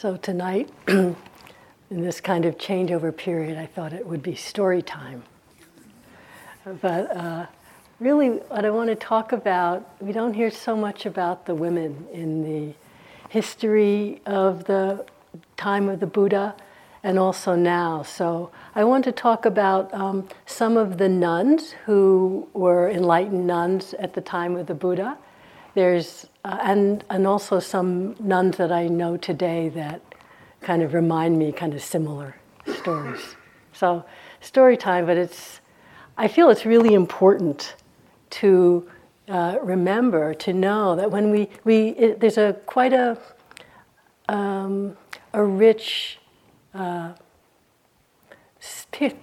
[0.00, 1.16] So tonight, in
[1.90, 5.24] this kind of changeover period, I thought it would be story time.
[6.64, 7.46] But uh,
[7.98, 12.06] really, what I want to talk about, we don't hear so much about the women
[12.12, 12.74] in the
[13.28, 15.04] history of the
[15.56, 16.54] time of the Buddha
[17.02, 18.04] and also now.
[18.04, 23.94] So I want to talk about um, some of the nuns who were enlightened nuns
[23.94, 25.18] at the time of the Buddha
[25.74, 30.00] there's uh, and and also some nuns that I know today that
[30.60, 32.36] kind of remind me kind of similar
[32.80, 33.36] stories.
[33.72, 34.04] So
[34.40, 35.60] story time, but it's
[36.16, 37.76] I feel it's really important
[38.30, 38.88] to
[39.28, 43.18] uh, remember to know that when we we it, there's a quite a
[44.28, 44.96] um,
[45.32, 46.18] a rich
[46.74, 47.12] uh,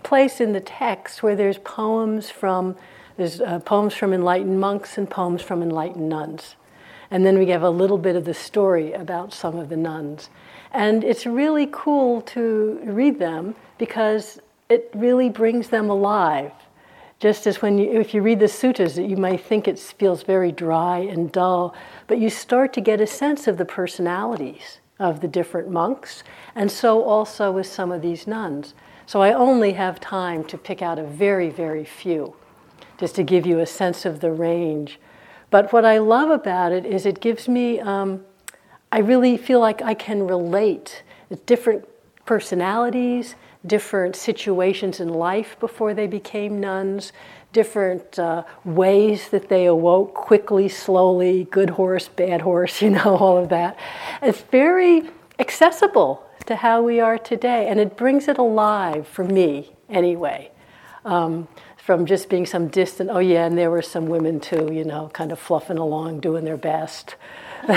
[0.03, 2.75] place in the text where there's poems from
[3.17, 6.55] there's uh, poems from enlightened monks and poems from enlightened nuns.
[7.11, 10.29] And then we have a little bit of the story about some of the nuns.
[10.71, 16.51] And it's really cool to read them because it really brings them alive.
[17.20, 20.51] Just as when you, if you read the suttas, you might think it feels very
[20.51, 21.73] dry and dull,
[22.07, 26.23] but you start to get a sense of the personalities of the different monks,
[26.55, 28.73] and so also with some of these nuns.
[29.05, 32.35] So I only have time to pick out a very, very few
[32.98, 34.99] just to give you a sense of the range.
[35.49, 38.24] But what I love about it is it gives me, um,
[38.91, 41.04] I really feel like I can relate
[41.46, 41.87] different
[42.26, 47.12] personalities, different situations in life before they became nuns,
[47.52, 53.37] different uh, ways that they awoke quickly, slowly, good horse, bad horse, you know, all
[53.37, 53.77] of that.
[54.21, 55.09] It's very
[55.40, 60.52] accessible to how we are today, and it brings it alive for me anyway.
[61.04, 61.48] Um,
[61.85, 65.07] from just being some distant, oh yeah, and there were some women too, you know,
[65.13, 67.16] kind of fluffing along, doing their best.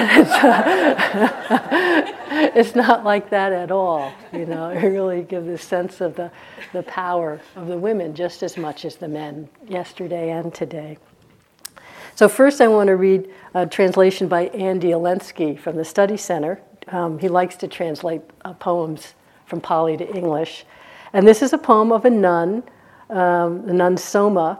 [2.56, 4.70] it's not like that at all, you know.
[4.78, 6.30] It really gives a sense of the,
[6.72, 10.97] the power of the women just as much as the men, yesterday and today.
[12.14, 16.62] So, first, I want to read a translation by Andy Olendzki from the Study Center.
[16.86, 19.12] Um, he likes to translate uh, poems
[19.44, 20.64] from Pali to English.
[21.12, 22.62] And this is a poem of a nun
[23.10, 24.58] um, the nun Soma,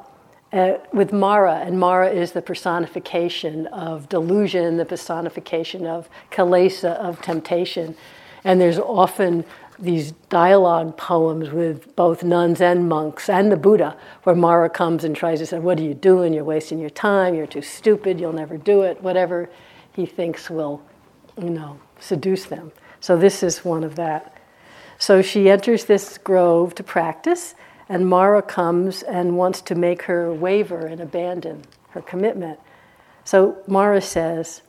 [0.53, 7.21] uh, with Mara, and Mara is the personification of delusion, the personification of kilesa, of
[7.21, 7.95] temptation.
[8.45, 9.45] And there's often
[9.79, 15.15] these dialogue poems with both nuns and monks and the Buddha, where Mara comes and
[15.15, 16.33] tries to say, What are you doing?
[16.33, 17.35] You're wasting your time.
[17.35, 18.19] You're too stupid.
[18.19, 19.03] You'll never do it.
[19.03, 19.49] Whatever
[19.93, 20.83] he thinks will,
[21.37, 22.73] you know, seduce them.
[23.01, 24.35] So this is one of that.
[24.99, 27.55] So she enters this grove to practice,
[27.89, 32.61] and Mara comes and wants to make her waver and abandon her commitment.
[33.25, 34.63] So Mara says,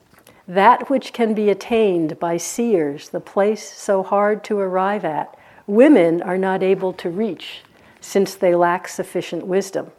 [0.48, 5.38] That which can be attained by seers, the place so hard to arrive at,
[5.68, 7.62] women are not able to reach
[8.02, 9.92] since they lack sufficient wisdom.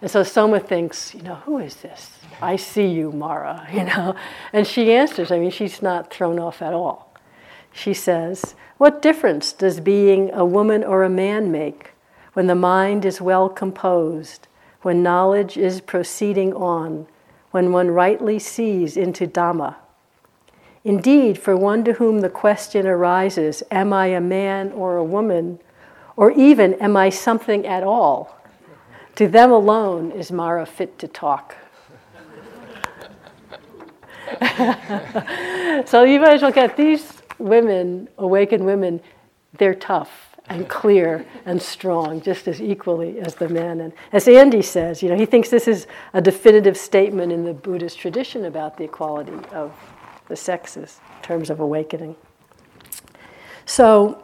[0.00, 2.18] And so Soma thinks, you know, who is this?
[2.40, 4.16] I see you, Mara, you know.
[4.52, 7.11] And she answers, I mean, she's not thrown off at all.
[7.72, 11.92] She says, What difference does being a woman or a man make
[12.34, 14.46] when the mind is well composed,
[14.82, 17.06] when knowledge is proceeding on,
[17.50, 19.76] when one rightly sees into Dhamma?
[20.84, 25.60] Indeed, for one to whom the question arises, Am I a man or a woman?
[26.16, 28.38] Or even, Am I something at all?
[29.16, 31.56] To them alone is Mara fit to talk.
[35.86, 39.00] so you might as well get these women, awakened women,
[39.54, 43.80] they're tough and clear and strong, just as equally as the men.
[43.80, 47.54] And as Andy says, you know, he thinks this is a definitive statement in the
[47.54, 49.72] Buddhist tradition about the equality of
[50.28, 52.16] the sexes in terms of awakening.
[53.66, 54.22] So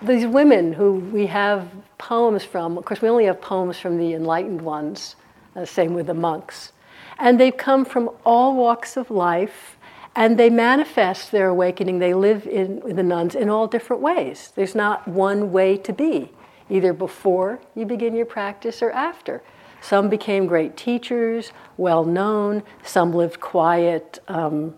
[0.00, 4.14] these women who we have poems from, of course, we only have poems from the
[4.14, 5.16] enlightened ones,
[5.54, 6.72] uh, same with the monks.
[7.18, 9.76] And they've come from all walks of life
[10.14, 11.98] and they manifest their awakening.
[11.98, 14.52] They live in, the nuns in all different ways.
[14.54, 16.30] There's not one way to be,
[16.68, 19.42] either before you begin your practice or after.
[19.80, 22.62] Some became great teachers, well known.
[22.84, 24.74] Some lived quiet um,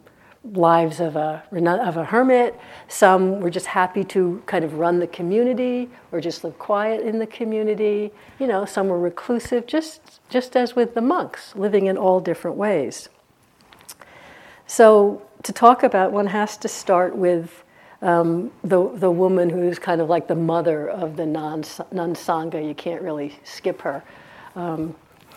[0.52, 2.58] lives of a, of a hermit.
[2.88, 7.18] Some were just happy to kind of run the community or just live quiet in
[7.18, 8.12] the community.
[8.38, 12.56] You know, some were reclusive, just, just as with the monks, living in all different
[12.56, 13.08] ways.
[14.66, 17.64] So, to talk about, one has to start with
[18.00, 22.66] um, the, the woman who's kind of like the mother of the non, non Sangha.
[22.66, 24.02] You can't really skip her.
[24.56, 24.94] Um,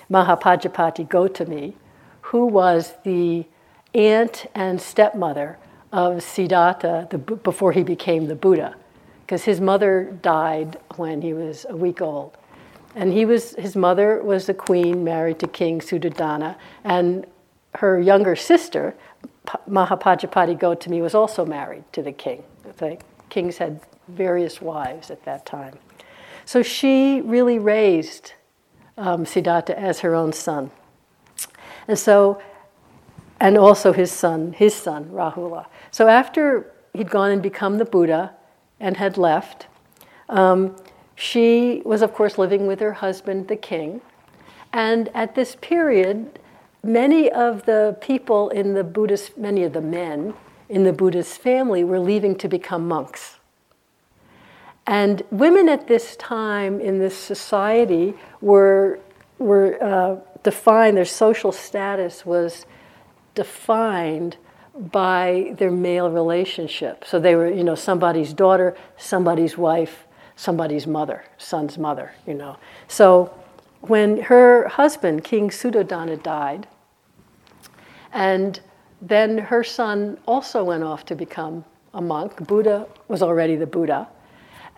[0.10, 1.74] Mahapajapati Gotami,
[2.22, 3.46] who was the
[3.94, 5.58] aunt and stepmother
[5.92, 8.76] of Siddhartha the, before he became the Buddha,
[9.26, 12.38] because his mother died when he was a week old.
[12.96, 17.26] And he was, his mother was the queen married to King Suddhodana, and
[17.76, 18.96] her younger sister,
[19.70, 22.44] Mahapajapati Gotami, was also married to the king.
[22.78, 22.98] The
[23.30, 25.78] kings had various wives at that time.
[26.46, 28.34] So she really raised
[28.98, 30.72] um, Siddhartha as her own son.
[31.88, 32.42] And so,
[33.40, 35.68] and also his son, his son, Rahula.
[35.92, 38.34] So after he'd gone and become the Buddha
[38.80, 39.68] and had left,
[40.30, 40.76] um,
[41.16, 44.02] she was, of course, living with her husband, the king.
[44.74, 46.40] And at this period,
[46.88, 50.34] many of the people in the Buddhist, many of the men
[50.70, 53.38] in the Buddhist family were leaving to become monks.
[54.86, 59.00] And women at this time in this society were,
[59.38, 62.66] were uh, defined, their social status was
[63.36, 64.38] defined
[64.78, 67.04] by their male relationship.
[67.06, 70.06] So they were, you know, somebody's daughter, somebody's wife,
[70.38, 72.58] somebody's mother, son's mother, you know.
[72.88, 73.34] So
[73.82, 76.68] when her husband, King Suddhodana, died,
[78.18, 78.60] and
[79.00, 82.48] then her son also went off to become a monk.
[82.48, 84.08] Buddha was already the Buddha.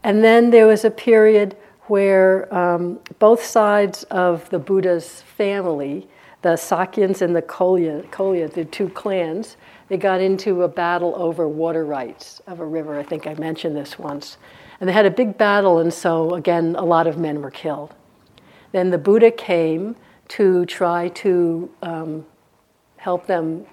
[0.04, 6.06] And then there was a period where um, both sides of the Buddha's family,
[6.42, 9.56] the Sakyans and the Kolya, Kolya, the two clans,
[9.88, 13.00] they got into a battle over water rights of a river.
[13.00, 14.38] I think I mentioned this once.
[14.82, 17.96] And they had a big battle, and so again, a lot of men were killed.
[18.74, 19.96] Then the Buddha came
[20.28, 22.26] to try to um,
[23.00, 23.66] help them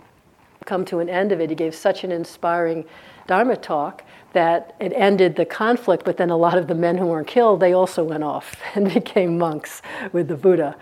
[0.64, 1.50] come to an end of it.
[1.50, 2.84] He gave such an inspiring
[3.26, 7.06] Dharma talk that it ended the conflict, but then a lot of the men who
[7.06, 9.82] weren't killed, they also went off and became monks
[10.12, 10.76] with the Buddha.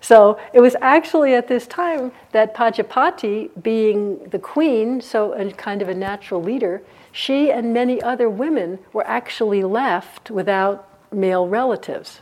[0.00, 5.80] So it was actually at this time that Pajapati, being the queen, so a kind
[5.80, 12.20] of a natural leader, she and many other women were actually left without male relatives.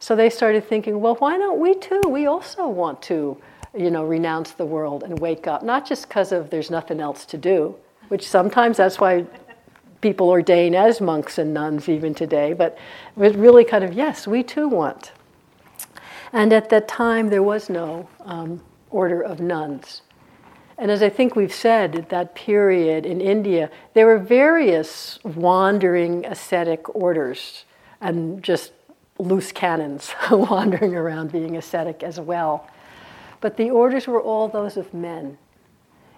[0.00, 2.02] So they started thinking, well, why don't we too?
[2.08, 3.40] We also want to
[3.78, 7.24] you know, renounce the world and wake up, not just because of there's nothing else
[7.26, 7.74] to do,
[8.08, 9.24] which sometimes that's why
[10.00, 12.76] people ordain as monks and nuns even today, but
[13.16, 15.12] it really kind of, yes, we too want.
[16.32, 18.60] And at that time, there was no um,
[18.90, 20.02] order of nuns.
[20.76, 26.24] And as I think we've said, at that period in India, there were various wandering
[26.26, 27.64] ascetic orders
[28.00, 28.72] and just
[29.18, 32.68] loose cannons wandering around being ascetic as well.
[33.40, 35.38] But the orders were all those of men.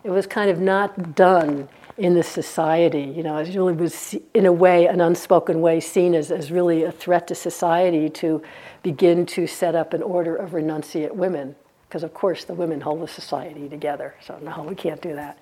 [0.03, 1.69] It was kind of not done
[1.99, 3.03] in the society.
[3.03, 6.85] You know, it really was, in a way, an unspoken way, seen as, as really
[6.85, 8.43] a threat to society to
[8.83, 11.55] begin to set up an order of renunciate women.
[11.87, 14.15] Because, of course, the women hold the society together.
[14.25, 15.39] So, no, we can't do that.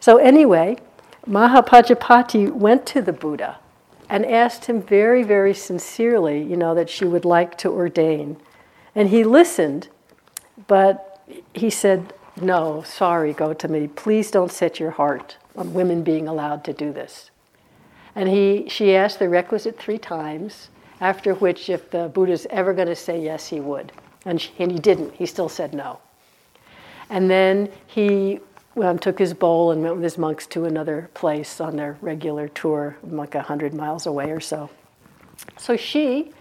[0.00, 0.78] So, anyway,
[1.28, 3.58] Mahapajapati went to the Buddha
[4.08, 8.36] and asked him very, very sincerely, you know, that she would like to ordain.
[8.94, 9.88] And he listened,
[10.66, 11.09] but
[11.54, 16.72] he said, No, sorry, Gotami, please don't set your heart on women being allowed to
[16.72, 17.30] do this.
[18.14, 20.68] And he, she asked the requisite three times,
[21.00, 23.92] after which, if the Buddha's ever going to say yes, he would.
[24.24, 26.00] And, she, and he didn't, he still said no.
[27.08, 28.40] And then he
[28.80, 32.48] um, took his bowl and went with his monks to another place on their regular
[32.48, 34.70] tour, like a hundred miles away or so.
[35.58, 36.32] So she,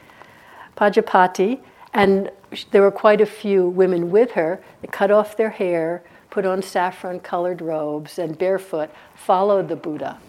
[0.76, 1.60] Pajapati,
[1.94, 2.30] and
[2.72, 4.62] there were quite a few women with her.
[4.82, 10.20] They cut off their hair, put on saffron colored robes, and barefoot followed the Buddha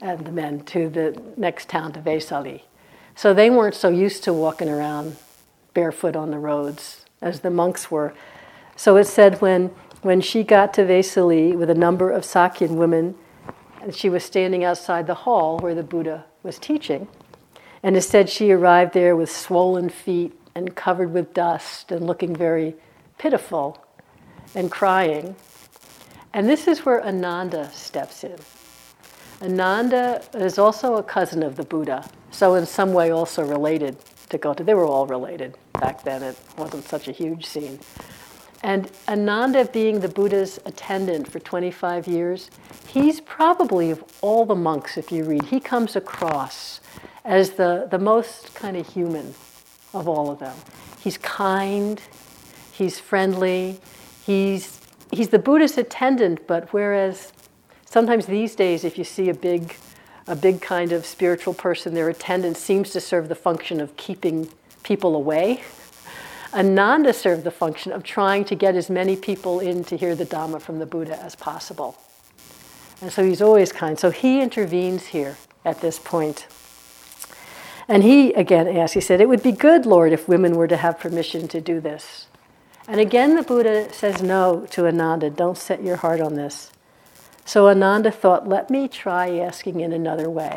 [0.00, 2.62] and the men to the next town, to Vesali.
[3.14, 5.16] So they weren't so used to walking around
[5.74, 8.14] barefoot on the roads as the monks were.
[8.76, 9.66] So it said when,
[10.02, 13.14] when she got to Vesali with a number of Sakyan women,
[13.82, 17.08] and she was standing outside the hall where the Buddha was teaching,
[17.82, 22.36] and it said she arrived there with swollen feet and covered with dust and looking
[22.36, 22.74] very
[23.18, 23.82] pitiful
[24.54, 25.34] and crying.
[26.34, 28.36] And this is where Ananda steps in.
[29.42, 33.96] Ananda is also a cousin of the Buddha, so in some way also related
[34.28, 34.66] to Gotama.
[34.66, 37.80] They were all related back then, it wasn't such a huge scene.
[38.62, 42.50] And Ananda, being the Buddha's attendant for 25 years,
[42.86, 46.80] he's probably of all the monks, if you read, he comes across
[47.24, 49.34] as the, the most kind of human
[49.92, 50.56] of all of them.
[51.02, 52.00] He's kind,
[52.72, 53.80] he's friendly,
[54.24, 54.80] he's,
[55.10, 57.32] he's the Buddhist attendant, but whereas
[57.84, 59.76] sometimes these days, if you see a big,
[60.26, 64.48] a big kind of spiritual person, their attendant seems to serve the function of keeping
[64.82, 65.62] people away.
[66.52, 70.26] Ananda served the function of trying to get as many people in to hear the
[70.26, 71.96] Dhamma from the Buddha as possible.
[73.00, 73.98] And so he's always kind.
[73.98, 76.46] So he intervenes here at this point.
[77.90, 80.76] And he again asked, he said, It would be good, Lord, if women were to
[80.76, 82.28] have permission to do this.
[82.86, 86.70] And again, the Buddha says no to Ananda, don't set your heart on this.
[87.44, 90.56] So Ananda thought, let me try asking in another way.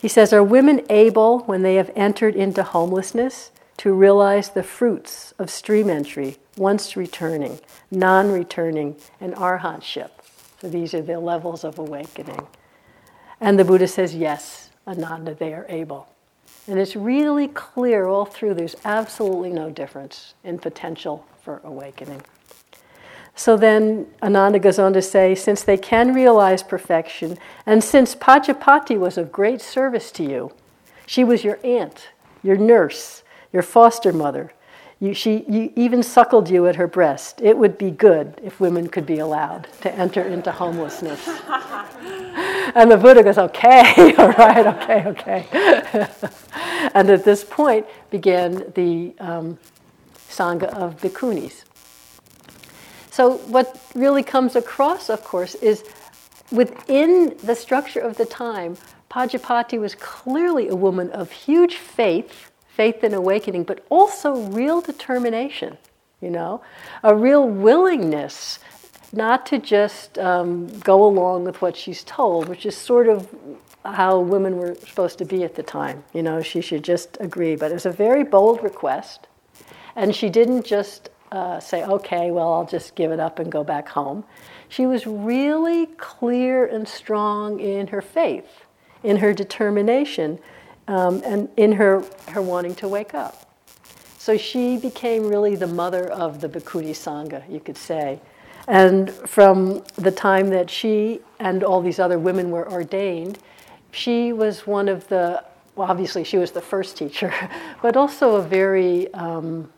[0.00, 5.34] He says, Are women able, when they have entered into homelessness, to realize the fruits
[5.38, 7.60] of stream entry once returning,
[7.90, 10.10] non returning, and arhatship?
[10.62, 12.46] So these are the levels of awakening.
[13.42, 16.08] And the Buddha says, Yes, Ananda, they are able.
[16.66, 22.22] And it's really clear all through, there's absolutely no difference in potential for awakening.
[23.36, 28.98] So then Ananda goes on to say, since they can realize perfection, and since Pajapati
[28.98, 30.52] was of great service to you,
[31.06, 32.08] she was your aunt,
[32.42, 34.52] your nurse, your foster mother.
[35.00, 37.40] You, she you even suckled you at her breast.
[37.40, 41.28] It would be good if women could be allowed to enter into homelessness.
[42.74, 45.46] and the Buddha goes, okay, all right, okay, okay.
[46.94, 49.58] and at this point began the um,
[50.28, 51.64] Sangha of Bhikkhunis.
[53.10, 55.84] So, what really comes across, of course, is
[56.52, 58.76] within the structure of the time,
[59.08, 65.76] Pajapati was clearly a woman of huge faith, faith in awakening, but also real determination,
[66.20, 66.62] you know,
[67.02, 68.60] a real willingness
[69.12, 73.28] not to just um, go along with what she's told, which is sort of
[73.84, 76.04] how women were supposed to be at the time.
[76.12, 77.56] You know, she should just agree.
[77.56, 79.26] But it was a very bold request,
[79.96, 83.64] and she didn't just uh, say, okay, well, I'll just give it up and go
[83.64, 84.22] back home.
[84.68, 88.66] She was really clear and strong in her faith,
[89.02, 90.38] in her determination,
[90.88, 93.44] um, and in her, her wanting to wake up.
[94.18, 98.20] So she became really the mother of the Bhikkhuni Sangha, you could say.
[98.66, 103.38] And from the time that she and all these other women were ordained,
[103.92, 105.44] she was one of the,
[105.76, 107.32] well, obviously, she was the first teacher,
[107.82, 109.70] but also a very um,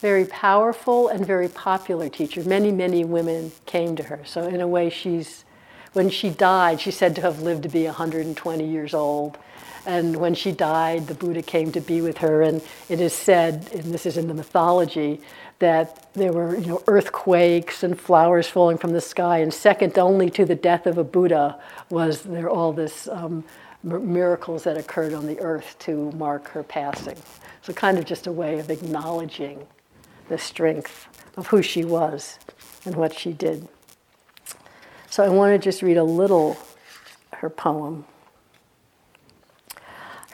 [0.00, 2.42] very powerful and very popular teacher.
[2.44, 4.20] Many, many women came to her.
[4.24, 5.44] So, in a way, she's,
[5.96, 9.38] when she died, she's said to have lived to be 120 years old.
[9.86, 12.42] And when she died, the Buddha came to be with her.
[12.42, 12.60] And
[12.90, 15.22] it is said, and this is in the mythology,
[15.58, 19.38] that there were you know, earthquakes and flowers falling from the sky.
[19.38, 23.42] And second only to the death of a Buddha was there all this um,
[23.82, 27.16] miracles that occurred on the earth to mark her passing.
[27.62, 29.66] So, kind of just a way of acknowledging
[30.28, 32.38] the strength of who she was
[32.84, 33.66] and what she did.
[35.16, 36.58] So I want to just read a little
[37.36, 38.04] her poem.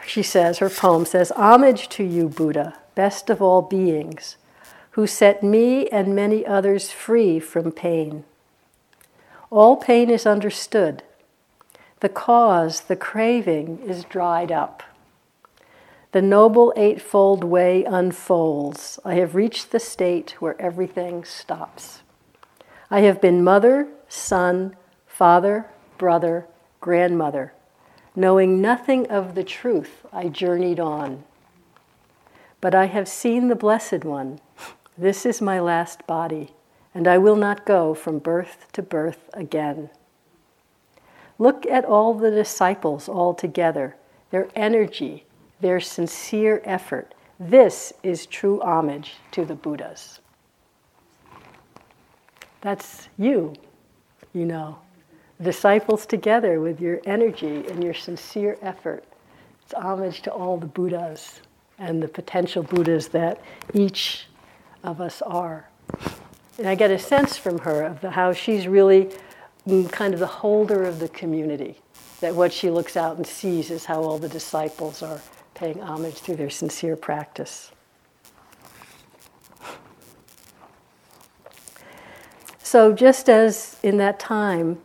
[0.05, 4.39] She says, her poem says, Homage to you, Buddha, best of all beings,
[4.91, 8.25] who set me and many others free from pain.
[9.51, 11.05] All pain is understood.
[12.01, 14.83] The cause, the craving, is dried up.
[16.11, 18.99] The Noble Eightfold Way unfolds.
[19.05, 22.03] I have reached the state where everything stops.
[22.91, 24.77] I have been mother, son,
[25.07, 25.67] father,
[25.97, 26.47] brother,
[26.81, 27.55] grandmother.
[28.15, 31.25] Knowing nothing of the truth, I journeyed on.
[32.61, 34.39] But I have seen the Blessed One.
[34.99, 36.53] This is my last body,
[36.95, 39.89] and I will not go from birth to birth again.
[41.39, 43.97] Look at all the disciples all together,
[44.31, 45.25] their energy,
[45.61, 47.15] their sincere effort.
[47.41, 50.21] This is true homage to the Buddhas.
[52.61, 53.55] That's you,
[54.33, 54.79] you know.
[55.41, 59.05] Disciples together with your energy and your sincere effort.
[59.65, 61.41] It's homage to all the Buddhas
[61.79, 63.41] and the potential Buddhas that
[63.75, 64.27] each
[64.85, 65.69] of us are.
[66.59, 69.11] And I get a sense from her of the, how she's really
[69.67, 71.81] mm, kind of the holder of the community,
[72.21, 75.21] that what she looks out and sees is how all the disciples are
[75.55, 77.73] paying homage through their sincere practice.
[82.73, 84.79] So, just as in that time,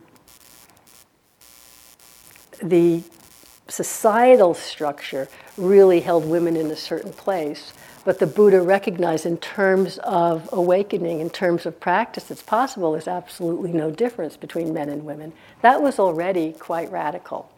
[2.62, 3.02] the
[3.66, 5.26] societal structure
[5.56, 7.72] really held women in a certain place,
[8.04, 13.08] but the Buddha recognized in terms of awakening, in terms of practice, it's possible there's
[13.08, 15.32] absolutely no difference between men and women.
[15.62, 17.50] That was already quite radical.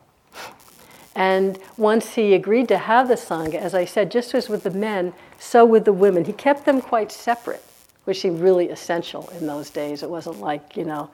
[1.16, 4.70] And once he agreed to have the Sangha, as I said, just as with the
[4.70, 6.24] men, so with the women.
[6.24, 7.64] He kept them quite separate,
[8.04, 10.02] which seemed really essential in those days.
[10.02, 11.10] It wasn't like, you know,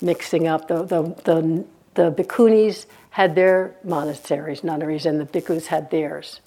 [0.00, 0.68] mixing up.
[0.68, 6.40] The, the, the, the bhikkhunis had their monasteries, nunneries, and the bhikkhus had theirs.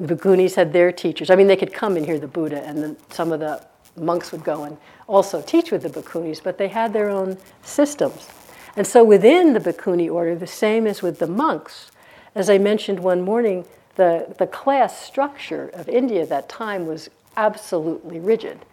[0.00, 1.30] The bhikkhunis had their teachers.
[1.30, 3.64] I mean, they could come and hear the Buddha, and then some of the
[3.96, 8.28] monks would go and also teach with the bhikkhunis, but they had their own systems.
[8.76, 11.90] And so within the bhikkhuni order, the same as with the monks,
[12.34, 13.64] as I mentioned one morning,
[13.96, 18.64] the, the class structure of India at that time was absolutely rigid.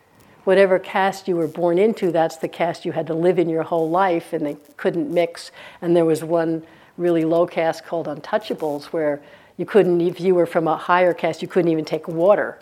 [0.46, 3.64] Whatever caste you were born into, that's the caste you had to live in your
[3.64, 5.52] whole life, and they couldn't mix.
[5.82, 6.64] And there was one
[6.98, 9.22] really low caste called untouchables, where
[9.58, 12.60] you couldn't, if you were from a higher caste, you couldn't even take water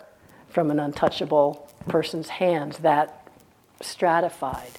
[0.48, 3.28] from an untouchable person's hands, that
[3.80, 4.70] stratified.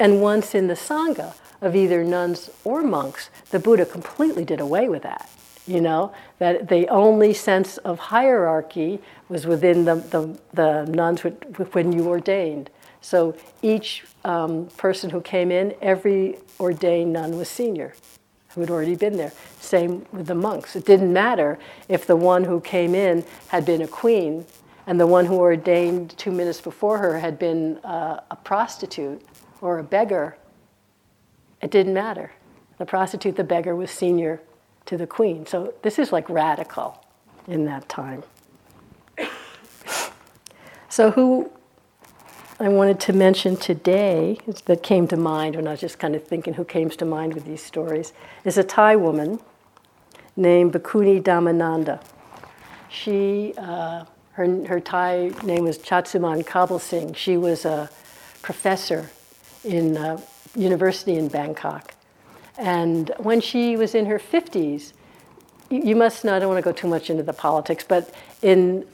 [0.00, 4.88] And once in the Sangha of either nuns or monks, the Buddha completely did away
[4.88, 5.30] with that.
[5.66, 11.92] You know, that the only sense of hierarchy was within the, the, the nuns when
[11.92, 12.68] you ordained.
[13.00, 17.94] So each um, person who came in, every ordained nun was senior
[18.54, 19.32] who had already been there.
[19.60, 20.76] Same with the monks.
[20.76, 24.46] It didn't matter if the one who came in had been a queen
[24.86, 29.22] and the one who ordained two minutes before her had been uh, a prostitute
[29.60, 30.36] or a beggar.
[31.60, 32.32] It didn't matter.
[32.78, 34.40] The prostitute, the beggar, was senior
[34.86, 35.46] to the queen.
[35.46, 37.04] So this is like radical
[37.46, 38.22] in that time.
[40.94, 41.50] So, who
[42.60, 46.22] I wanted to mention today that came to mind when I was just kind of
[46.22, 48.12] thinking who came to mind with these stories
[48.44, 49.40] is a Thai woman
[50.36, 52.00] named Bhikkhuni Dhammananda.
[52.88, 57.16] She, uh, her, her Thai name was Chatsumarn Kabilsingh.
[57.16, 57.90] She was a
[58.42, 59.10] professor
[59.64, 60.20] in uh,
[60.54, 61.93] university in Bangkok.
[62.58, 64.92] And when she was in her 50s,
[65.70, 68.86] you, must know, I don't want to go too much into the politics, but in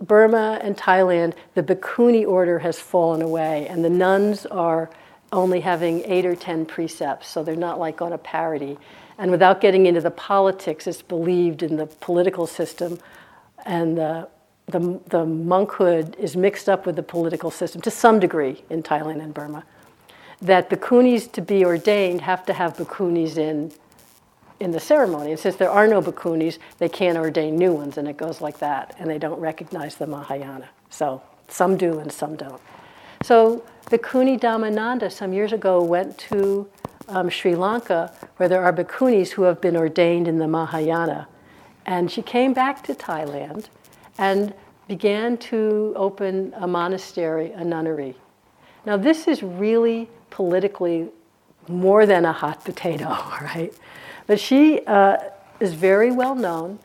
[0.00, 4.90] Burma and Thailand, the Bhikkhuni order has fallen away, and the nuns are
[5.32, 8.78] only having eight or ten precepts, so they're not like on a parity.
[9.18, 12.98] And without getting into the politics, it's believed in the political system,
[13.66, 14.28] and the,
[14.66, 19.22] the, the monkhood is mixed up with the political system to some degree in Thailand
[19.22, 19.64] and Burma.
[20.42, 23.72] That bhikkhunis to be ordained have to have bhikkhunis in
[24.60, 25.30] in the ceremony.
[25.30, 28.58] And since there are no bhikkhunis, they can't ordain new ones, and it goes like
[28.58, 28.94] that.
[28.98, 30.68] And they don't recognize the Mahayana.
[30.90, 32.60] So some do and some don't.
[33.22, 36.68] So Bhikkhuni Dhammananda some years ago went to
[37.08, 41.26] um, Sri Lanka, where there are bhikkhunis who have been ordained in the Mahayana.
[41.86, 43.66] And she came back to Thailand
[44.18, 44.54] and
[44.86, 48.14] began to open a monastery, a nunnery.
[48.86, 51.08] Now, this is really politically
[51.68, 53.08] more than a hot potato,
[53.42, 53.72] right?
[54.26, 55.18] But she uh,
[55.60, 56.78] is very well known,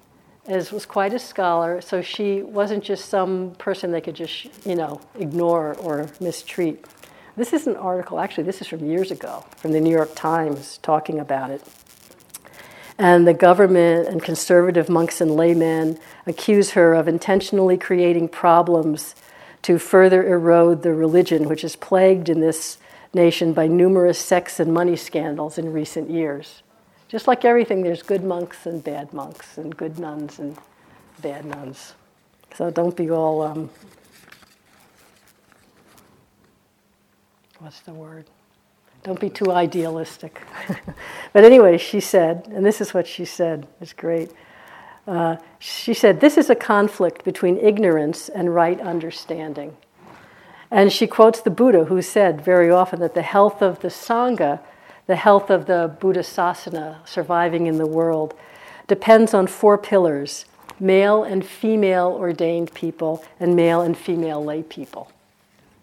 [0.47, 4.75] as was quite a scholar, so she wasn't just some person they could just, you
[4.75, 6.85] know, ignore or mistreat.
[7.37, 10.77] This is an article, actually, this is from years ago, from the New York Times,
[10.77, 11.61] talking about it.
[12.97, 19.15] And the government and conservative monks and laymen accuse her of intentionally creating problems
[19.63, 22.77] to further erode the religion, which is plagued in this
[23.15, 26.61] nation by numerous sex and money scandals in recent years.
[27.07, 30.57] Just like everything, there's good monks and bad monks, and good nuns and
[31.21, 31.93] bad nuns.
[32.55, 33.69] So don't be all, um,
[37.59, 38.25] what's the word?
[39.03, 40.41] Don't be too idealistic.
[41.33, 44.31] but anyway, she said, and this is what she said, it's great.
[45.07, 49.77] Uh, she said, This is a conflict between ignorance and right understanding.
[50.75, 54.59] And she quotes the Buddha, who said very often that the health of the Sangha
[55.07, 58.33] the health of the Buddha Sasana surviving in the world
[58.87, 60.45] depends on four pillars
[60.77, 65.09] male and female ordained people, and male and female lay people.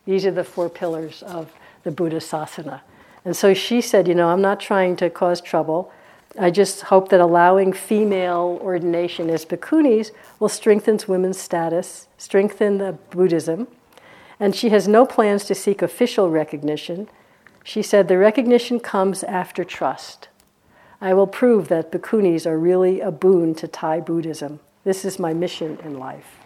[0.05, 1.51] These are the four pillars of
[1.83, 2.83] the Buddha Sasana.
[3.25, 5.91] And so she said, You know, I'm not trying to cause trouble.
[6.39, 12.93] I just hope that allowing female ordination as bhikkhunis will strengthen women's status, strengthen the
[13.09, 13.69] Buddhism.
[14.43, 17.09] And she has no plans to seek official recognition.
[17.63, 20.27] She said, The recognition comes after trust.
[21.01, 24.59] I will prove that bhikkhunis are really a boon to Thai Buddhism.
[24.83, 26.39] This is my mission in life.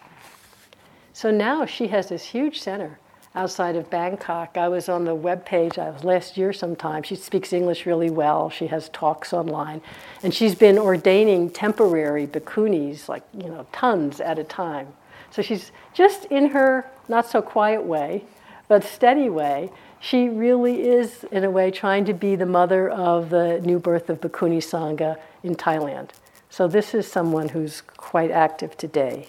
[1.11, 2.99] So now she has this huge center
[3.33, 4.57] outside of Bangkok.
[4.57, 7.01] I was on the web page I was last year sometime.
[7.01, 8.51] She speaks English really well.
[8.51, 9.81] She has talks online.
[10.21, 14.93] And she's been ordaining temporary bhikkhunis, like, you know, tons at a time.
[15.31, 18.23] So she's just in her not so quiet way,
[18.67, 23.29] but steady way, she really is, in a way, trying to be the mother of
[23.29, 26.09] the new birth of Bhikkhuni Sangha in Thailand.
[26.49, 29.27] So this is someone who's quite active today,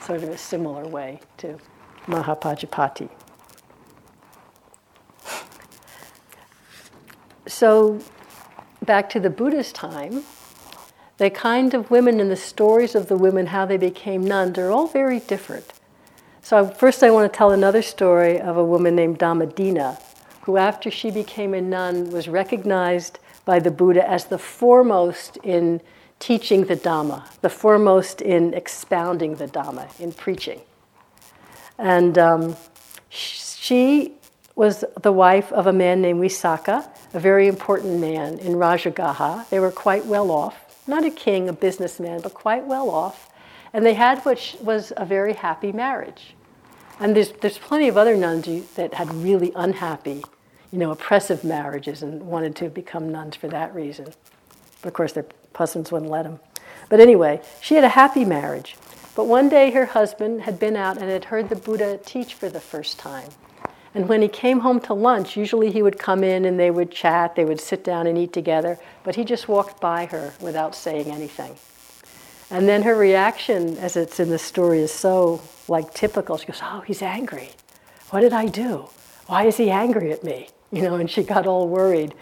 [0.00, 1.58] sort of a similar way to
[2.06, 3.08] Mahapajapati.
[7.46, 8.00] So
[8.82, 10.22] back to the Buddha's time,
[11.20, 14.70] the kind of women and the stories of the women, how they became nuns, are
[14.70, 15.70] all very different.
[16.40, 20.00] So, first, I want to tell another story of a woman named Dhammadina,
[20.44, 25.82] who, after she became a nun, was recognized by the Buddha as the foremost in
[26.20, 30.62] teaching the Dhamma, the foremost in expounding the Dhamma, in preaching.
[31.76, 32.56] And um,
[33.10, 34.14] she
[34.54, 39.50] was the wife of a man named Visakha, a very important man in Rajagaha.
[39.50, 43.30] They were quite well off, not a king, a businessman, but quite well off.
[43.72, 46.34] And they had what was a very happy marriage.
[46.98, 50.22] And there's, there's plenty of other nuns that had really unhappy,
[50.72, 54.12] you know, oppressive marriages and wanted to become nuns for that reason.
[54.82, 56.40] But of course, their husbands wouldn't let them.
[56.88, 58.76] But anyway, she had a happy marriage.
[59.14, 62.48] But one day her husband had been out and had heard the Buddha teach for
[62.48, 63.28] the first time.
[63.94, 66.92] And when he came home to lunch, usually he would come in and they would
[66.92, 70.74] chat, they would sit down and eat together, but he just walked by her without
[70.74, 71.56] saying anything.
[72.50, 76.36] And then her reaction, as it's in the story, is so like typical.
[76.36, 77.50] She goes, Oh, he's angry.
[78.10, 78.88] What did I do?
[79.26, 80.48] Why is he angry at me?
[80.72, 82.14] You know, and she got all worried.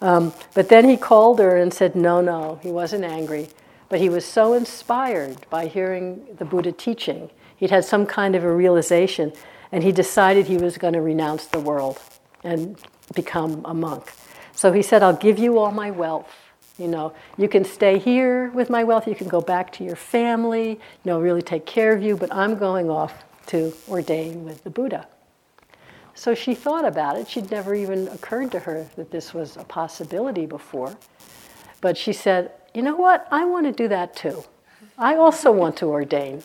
[0.00, 3.48] Um, but then he called her and said, No, no, he wasn't angry.
[3.88, 7.28] But he was so inspired by hearing the Buddha teaching.
[7.56, 9.32] He'd had some kind of a realization
[9.72, 12.00] and he decided he was going to renounce the world
[12.44, 12.78] and
[13.14, 14.12] become a monk.
[14.52, 16.34] So he said, I'll give you all my wealth.
[16.78, 19.96] You know, you can stay here with my wealth, you can go back to your
[19.96, 24.62] family, you know, really take care of you, but I'm going off to ordain with
[24.62, 25.08] the Buddha.
[26.14, 27.28] So she thought about it.
[27.28, 30.96] She'd never even occurred to her that this was a possibility before.
[31.80, 33.28] But she said, You know what?
[33.30, 34.44] I want to do that too.
[34.98, 36.42] I also want to ordain.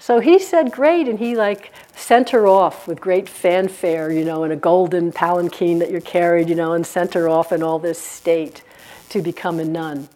[0.00, 4.44] So he said, great, and he like sent her off with great fanfare, you know,
[4.44, 7.78] in a golden palanquin that you're carried, you know, and sent her off in all
[7.78, 8.62] this state
[9.10, 10.08] to become a nun.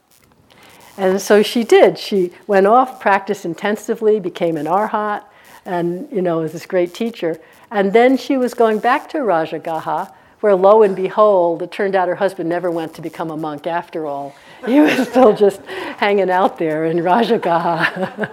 [0.97, 1.99] And so she did.
[1.99, 5.23] She went off, practiced intensively, became an arhat,
[5.67, 7.39] and, you know, was this great teacher.
[7.71, 12.07] And then she was going back to Rajagaha, where lo and behold, it turned out
[12.07, 14.37] her husband never went to become a monk after all.
[14.67, 15.63] He was still just
[15.97, 18.29] hanging out there in Rajagaha.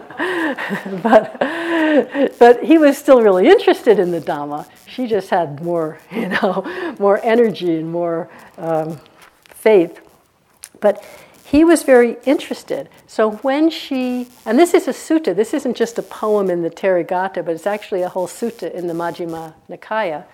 [1.02, 1.40] but,
[2.38, 4.68] but he was still really interested in the Dhamma.
[4.88, 9.00] She just had more, you know, more energy and more um,
[9.46, 10.02] faith.
[10.82, 11.06] But
[11.46, 12.90] he was very interested.
[13.08, 16.70] So when she, and this is a sutta, this isn't just a poem in the
[16.70, 20.26] Therigatha, but it's actually a whole sutta in the Majjhima Nikaya,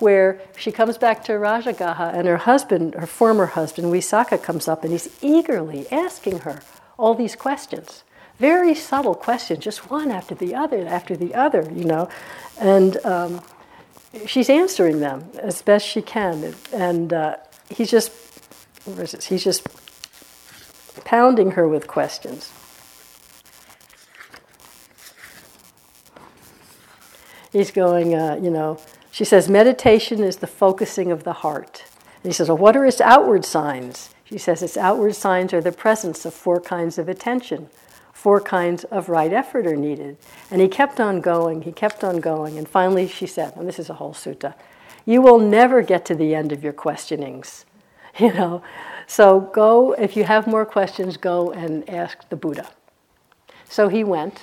[0.00, 4.84] where she comes back to Rajagaha and her husband, her former husband, Visakha, comes up
[4.84, 6.62] and he's eagerly asking her
[6.98, 8.04] all these questions.
[8.38, 12.08] Very subtle questions, just one after the other, after the other, you know.
[12.60, 13.42] And um,
[14.26, 16.54] she's answering them as best she can.
[16.72, 17.36] And uh,
[17.68, 18.12] he's just,
[18.84, 19.26] where is this?
[19.26, 19.66] He's just
[21.04, 22.52] pounding her with questions.
[27.52, 28.78] He's going, uh, you know,
[29.10, 31.84] she says, meditation is the focusing of the heart.
[32.22, 34.14] And he says, well, what are its outward signs?
[34.24, 37.68] She says, its outward signs are the presence of four kinds of attention.
[38.12, 40.18] Four kinds of right effort are needed.
[40.50, 42.58] And he kept on going, he kept on going.
[42.58, 44.54] And finally she said, and this is a whole sutta,
[45.06, 47.64] you will never get to the end of your questionings.
[48.18, 48.62] You know,
[49.06, 52.68] so go, if you have more questions, go and ask the Buddha.
[53.68, 54.40] So he went,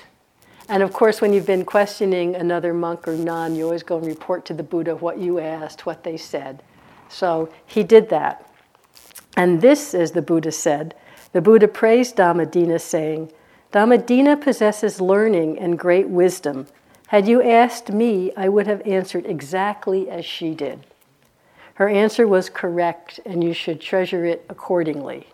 [0.67, 4.07] and of course, when you've been questioning another monk or nun, you always go and
[4.07, 6.63] report to the Buddha what you asked, what they said.
[7.09, 8.49] So he did that.
[9.37, 10.95] And this, as the Buddha said,
[11.33, 13.31] the Buddha praised Dhammadina, saying,
[13.73, 16.67] Dhammadina possesses learning and great wisdom.
[17.07, 20.85] Had you asked me, I would have answered exactly as she did.
[21.75, 25.27] Her answer was correct, and you should treasure it accordingly.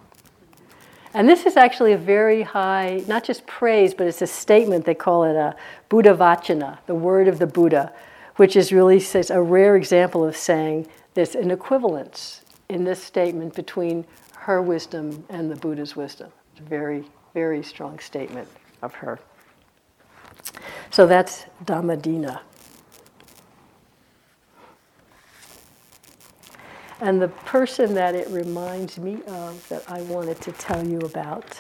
[1.14, 4.86] And this is actually a very high, not just praise, but it's a statement.
[4.86, 5.56] They call it a
[5.90, 7.92] Buddha Vachana, the word of the Buddha,
[8.38, 13.56] which is really says a rare example of saying there's an equivalence in this statement
[13.56, 14.06] between
[14.38, 16.32] her wisdom and the Buddha's wisdom.
[16.54, 18.48] It's a very, very strong statement
[18.82, 19.20] of her.
[20.90, 22.40] So that's Dhammadina.
[27.02, 31.60] And the person that it reminds me of that I wanted to tell you about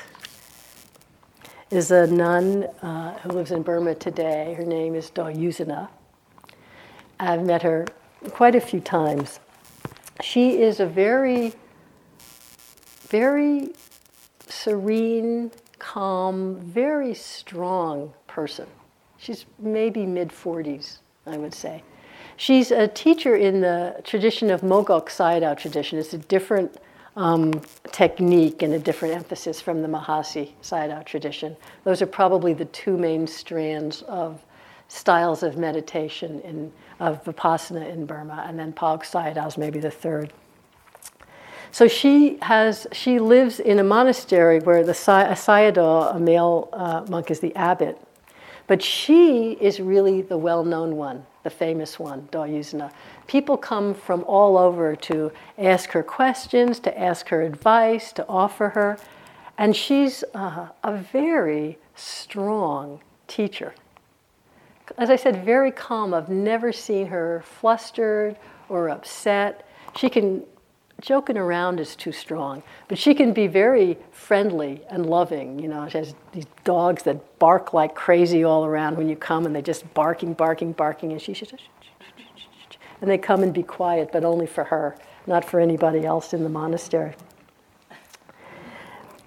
[1.71, 4.53] is a nun uh, who lives in Burma today.
[4.55, 5.89] Her name is Do Yuzina.
[7.19, 7.87] I've met her
[8.29, 9.39] quite a few times.
[10.21, 11.53] She is a very,
[13.07, 13.69] very
[14.47, 15.49] serene,
[15.79, 18.67] calm, very strong person.
[19.17, 21.83] She's maybe mid 40s, I would say.
[22.37, 25.99] She's a teacher in the tradition of Mogok Sayadaw tradition.
[25.99, 26.77] It's a different
[27.15, 31.55] um, technique and a different emphasis from the Mahasi Sayadaw tradition.
[31.83, 34.41] Those are probably the two main strands of
[34.87, 39.79] styles of meditation in, of Vipassana in Burma, and then Pa Auk Sayadaw is maybe
[39.79, 40.33] the third.
[41.71, 47.31] So she has she lives in a monastery where the Sayadaw, a male uh, monk,
[47.31, 47.97] is the abbot,
[48.71, 52.89] but she is really the well-known one, the famous one, Dayusna.
[53.27, 58.69] People come from all over to ask her questions, to ask her advice, to offer
[58.69, 58.97] her,
[59.57, 63.75] and she's uh, a very strong teacher.
[64.97, 66.13] As I said, very calm.
[66.13, 68.37] I've never seen her flustered
[68.69, 69.67] or upset.
[69.97, 70.45] She can
[71.01, 75.59] joking around is too strong, but she can be very friendly and loving.
[75.59, 79.45] You know, she has these dogs that bark like crazy all around when you come,
[79.45, 81.53] and they're just barking, barking, barking, and she just,
[83.01, 84.95] and they come and be quiet, but only for her,
[85.27, 87.15] not for anybody else in the monastery.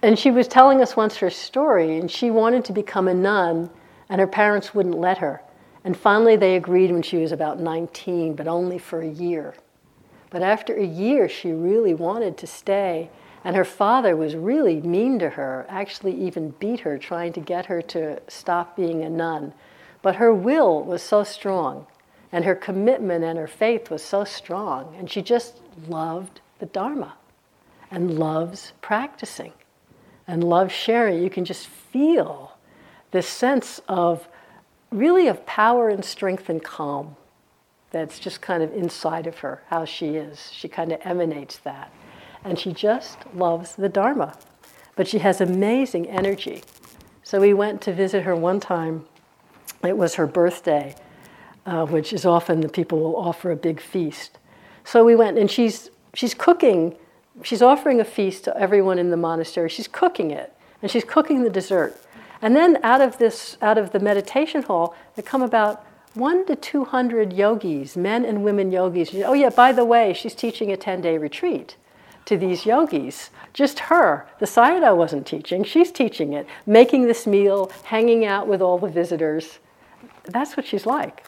[0.01, 3.69] And she was telling us once her story, and she wanted to become a nun,
[4.09, 5.41] and her parents wouldn't let her.
[5.83, 9.55] And finally, they agreed when she was about 19, but only for a year.
[10.35, 13.09] But after a year, she really wanted to stay.
[13.45, 17.67] And her father was really mean to her, actually, even beat her, trying to get
[17.67, 19.53] her to stop being a nun.
[20.01, 21.87] But her will was so strong,
[22.33, 27.13] and her commitment and her faith was so strong, and she just loved the Dharma
[27.89, 29.53] and loves practicing
[30.27, 31.23] and loves sharing.
[31.23, 32.57] You can just feel
[33.11, 34.27] this sense of
[34.91, 37.15] really of power and strength and calm
[37.95, 40.51] that's just kind of inside of her, how she is.
[40.51, 41.93] She kind of emanates that.
[42.43, 44.37] And she just loves the Dharma.
[44.97, 46.61] But she has amazing energy.
[47.23, 49.05] So we went to visit her one time.
[49.81, 50.93] It was her birthday,
[51.65, 54.39] uh, which is often the people will offer a big feast.
[54.83, 56.97] So we went, and she's, she's cooking,
[57.43, 59.69] she's offering a feast to everyone in the monastery.
[59.69, 61.95] She's cooking it, and she's cooking the dessert.
[62.41, 65.84] And then out of this, out of the meditation hall, there come about
[66.15, 69.13] one to 200 yogis, men and women yogis.
[69.25, 71.75] Oh, yeah, by the way, she's teaching a 10 day retreat
[72.25, 73.29] to these yogis.
[73.53, 74.27] Just her.
[74.39, 78.87] The Sayadaw wasn't teaching, she's teaching it, making this meal, hanging out with all the
[78.87, 79.59] visitors.
[80.23, 81.25] That's what she's like.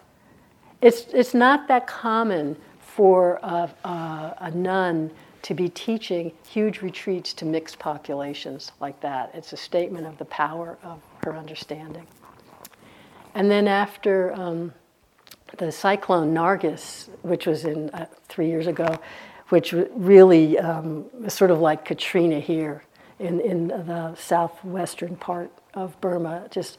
[0.82, 5.12] It's, it's not that common for a, a, a nun
[5.44, 9.32] to be teaching huge retreats to mixed populations like that.
[9.34, 12.06] It's a statement of the power of her understanding.
[13.34, 14.74] And then after um,
[15.58, 19.00] the cyclone Nargis, which was in uh, three years ago,
[19.50, 22.84] which really um, was sort of like Katrina here
[23.20, 26.48] in, in the southwestern part of Burma.
[26.52, 26.78] Just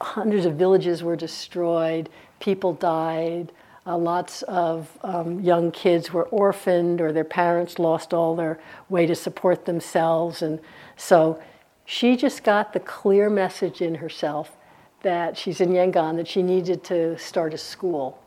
[0.00, 2.08] hundreds of villages were destroyed,
[2.40, 3.52] people died,
[3.86, 9.06] uh, lots of um, young kids were orphaned or their parents lost all their way
[9.06, 10.42] to support themselves.
[10.42, 10.60] And
[10.96, 11.40] so
[11.86, 14.57] she just got the clear message in herself
[15.02, 18.20] that she's in Yangon that she needed to start a school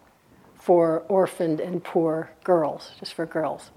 [0.56, 3.72] for orphaned and poor girls, just for girls.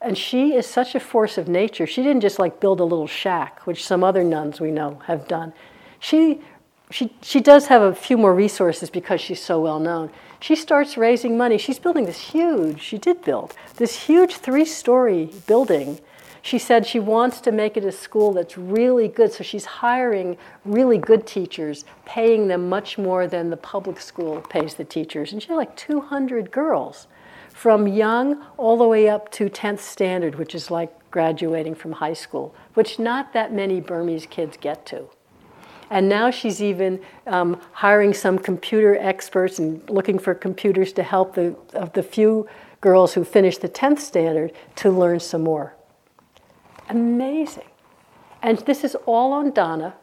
[0.00, 1.86] And she is such a force of nature.
[1.86, 5.26] She didn't just like build a little shack, which some other nuns we know have
[5.26, 5.52] done.
[5.98, 6.40] She,
[6.90, 10.10] she, she does have a few more resources because she's so well known.
[10.40, 11.58] She starts raising money.
[11.58, 15.98] She's building this huge, she did build, this huge three story building
[16.48, 20.38] she said she wants to make it a school that's really good, so she's hiring
[20.64, 25.30] really good teachers, paying them much more than the public school pays the teachers.
[25.30, 27.06] And she had like 200 girls
[27.50, 32.14] from young all the way up to 10th standard, which is like graduating from high
[32.14, 35.06] school, which not that many Burmese kids get to.
[35.90, 41.34] And now she's even um, hiring some computer experts and looking for computers to help
[41.34, 42.48] the, of the few
[42.80, 45.74] girls who finish the 10th standard to learn some more.
[46.88, 47.68] Amazing.
[48.42, 49.94] And this is all on Dana.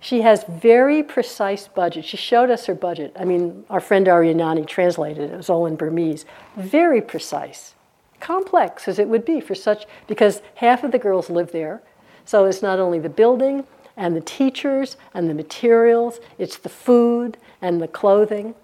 [0.00, 2.04] She has very precise budget.
[2.04, 3.12] She showed us her budget.
[3.18, 5.32] I mean, our friend Arianani translated it.
[5.32, 6.24] It was all in Burmese.
[6.56, 7.74] Very precise.
[8.20, 11.82] Complex as it would be for such, because half of the girls live there.
[12.24, 13.64] So it's not only the building
[13.96, 18.54] and the teachers and the materials, it's the food and the clothing.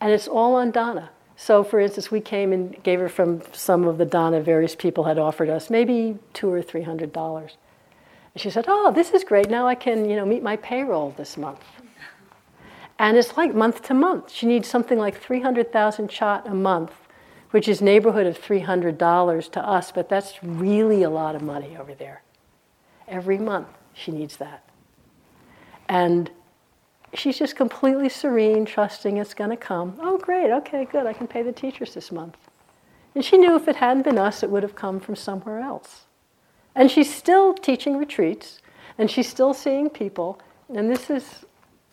[0.00, 1.10] And it's all on Dana.
[1.42, 5.04] So, for instance, we came and gave her from some of the dana various people
[5.04, 7.56] had offered us, maybe two or three hundred dollars.
[8.34, 9.48] And she said, "Oh, this is great.
[9.48, 11.64] Now I can, you know, meet my payroll this month."
[12.98, 14.30] And it's like month to month.
[14.30, 16.92] She needs something like three hundred thousand kyat a month,
[17.52, 21.40] which is neighborhood of three hundred dollars to us, but that's really a lot of
[21.40, 22.20] money over there.
[23.08, 24.62] Every month she needs that.
[25.88, 26.30] And
[27.14, 29.96] she's just completely serene, trusting it's going to come.
[30.00, 32.36] Oh, great, okay, good, I can pay the teachers this month.
[33.14, 36.06] And she knew if it hadn't been us, it would have come from somewhere else.
[36.74, 38.60] And she's still teaching retreats,
[38.96, 41.44] and she's still seeing people, and this is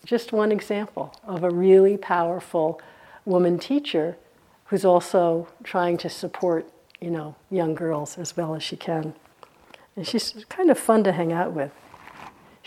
[0.08, 2.80] Just one example of a really powerful
[3.26, 4.16] woman teacher
[4.68, 6.66] who's also trying to support,
[7.02, 9.14] you know, young girls as well as she can.
[9.98, 11.72] And she's kind of fun to hang out with.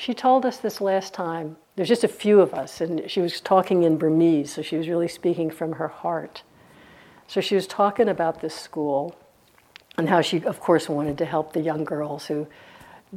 [0.00, 1.58] She told us this last time.
[1.76, 4.88] There's just a few of us, and she was talking in Burmese, so she was
[4.88, 6.42] really speaking from her heart.
[7.26, 9.14] So she was talking about this school
[9.98, 12.46] and how she, of course, wanted to help the young girls who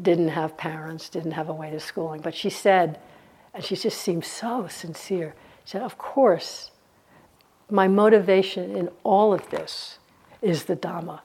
[0.02, 2.20] didn't have parents, didn't have a way to schooling.
[2.20, 3.00] But she said,
[3.54, 6.72] and she just seemed so sincere, she said, Of course,
[7.72, 10.00] my motivation in all of this
[10.42, 11.22] is the Dhamma.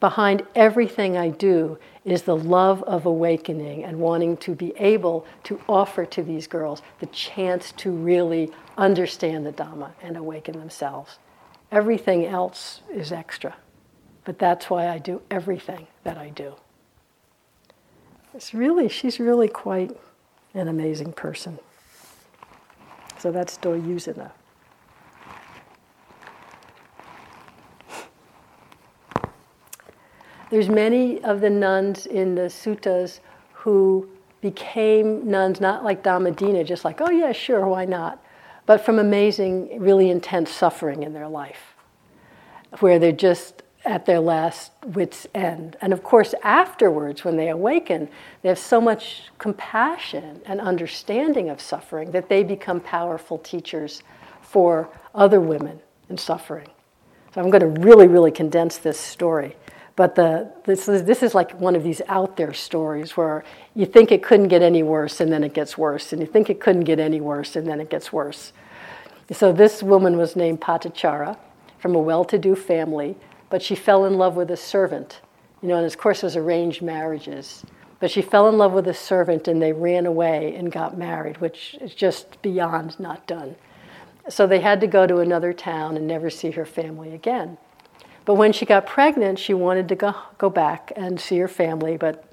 [0.00, 5.60] Behind everything I do is the love of awakening and wanting to be able to
[5.68, 11.18] offer to these girls the chance to really understand the Dhamma and awaken themselves.
[11.72, 13.56] Everything else is extra,
[14.24, 16.54] but that's why I do everything that I do.
[18.34, 19.96] It's really, she's really quite
[20.54, 21.58] an amazing person.
[23.18, 23.72] So that's Do
[30.50, 33.20] There's many of the nuns in the suttas
[33.52, 34.08] who
[34.40, 38.22] became nuns not like Dhammadinna, just like, oh yeah, sure, why not?
[38.66, 41.74] But from amazing, really intense suffering in their life,
[42.80, 45.76] where they're just at their last wits' end.
[45.80, 48.08] And of course, afterwards, when they awaken,
[48.42, 54.02] they have so much compassion and understanding of suffering that they become powerful teachers
[54.40, 56.68] for other women in suffering.
[57.34, 59.56] So I'm going to really, really condense this story.
[59.96, 63.86] But the, this, is, this is like one of these out there stories where you
[63.86, 66.60] think it couldn't get any worse and then it gets worse, and you think it
[66.60, 68.52] couldn't get any worse and then it gets worse.
[69.30, 71.38] So this woman was named Patachara
[71.78, 73.16] from a well to do family,
[73.50, 75.20] but she fell in love with a servant.
[75.62, 77.64] You know, and of course, was arranged marriages.
[78.00, 81.40] But she fell in love with a servant and they ran away and got married,
[81.40, 83.56] which is just beyond not done.
[84.28, 87.56] So they had to go to another town and never see her family again.
[88.24, 91.96] But when she got pregnant, she wanted to go, go back and see her family,
[91.96, 92.24] but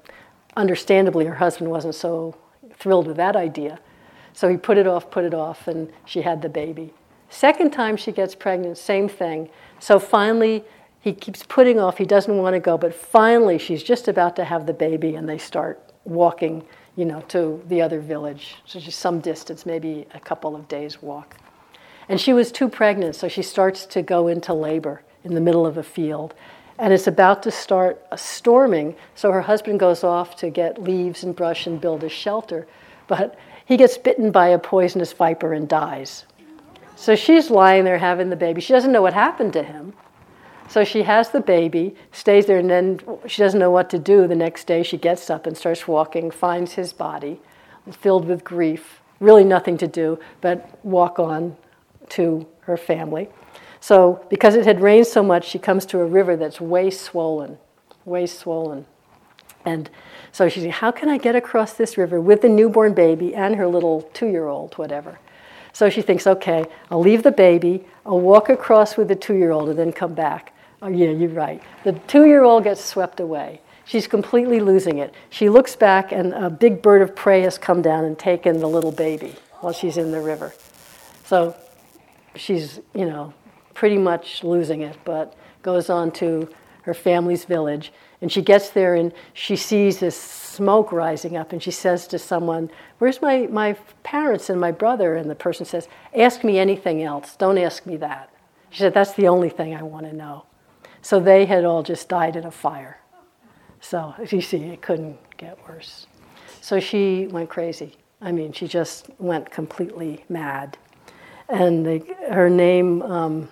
[0.56, 2.34] understandably, her husband wasn't so
[2.74, 3.78] thrilled with that idea.
[4.32, 6.94] So he put it off, put it off, and she had the baby.
[7.28, 9.50] Second time she gets pregnant, same thing.
[9.78, 10.64] So finally,
[11.00, 14.44] he keeps putting off, he doesn't want to go, but finally, she's just about to
[14.44, 16.64] have the baby, and they start walking,
[16.96, 18.56] you know, to the other village.
[18.64, 21.36] So just some distance, maybe a couple of days' walk.
[22.08, 25.66] And she was too pregnant, so she starts to go into labor in the middle
[25.66, 26.34] of a field.
[26.78, 31.36] And it's about to start storming, so her husband goes off to get leaves and
[31.36, 32.66] brush and build a shelter.
[33.06, 36.24] But he gets bitten by a poisonous viper and dies.
[36.96, 38.60] So she's lying there having the baby.
[38.60, 39.92] She doesn't know what happened to him.
[40.68, 44.26] So she has the baby, stays there, and then she doesn't know what to do.
[44.26, 47.40] The next day, she gets up and starts walking, finds his body,
[47.90, 51.56] filled with grief, really nothing to do but walk on
[52.10, 53.28] to her family.
[53.82, 57.58] So, because it had rained so much, she comes to a river that's way swollen,
[58.04, 58.86] way swollen.
[59.64, 59.90] And
[60.30, 63.66] so she's How can I get across this river with the newborn baby and her
[63.66, 65.18] little two year old, whatever?
[65.72, 69.50] So she thinks, Okay, I'll leave the baby, I'll walk across with the two year
[69.50, 70.54] old, and then come back.
[70.80, 71.60] Oh, yeah, you're right.
[71.82, 73.62] The two year old gets swept away.
[73.84, 75.12] She's completely losing it.
[75.30, 78.68] She looks back, and a big bird of prey has come down and taken the
[78.68, 80.54] little baby while she's in the river.
[81.24, 81.56] So
[82.36, 83.34] she's, you know,
[83.74, 86.48] pretty much losing it, but goes on to
[86.82, 87.92] her family's village.
[88.20, 92.18] And she gets there and she sees this smoke rising up, and she says to
[92.18, 95.16] someone, Where's my, my parents and my brother?
[95.16, 97.36] And the person says, Ask me anything else.
[97.36, 98.30] Don't ask me that.
[98.70, 100.44] She said, That's the only thing I want to know.
[101.00, 103.00] So they had all just died in a fire.
[103.80, 106.06] So, as you see, it couldn't get worse.
[106.60, 107.96] So she went crazy.
[108.20, 110.78] I mean, she just went completely mad.
[111.48, 113.48] And her name, um,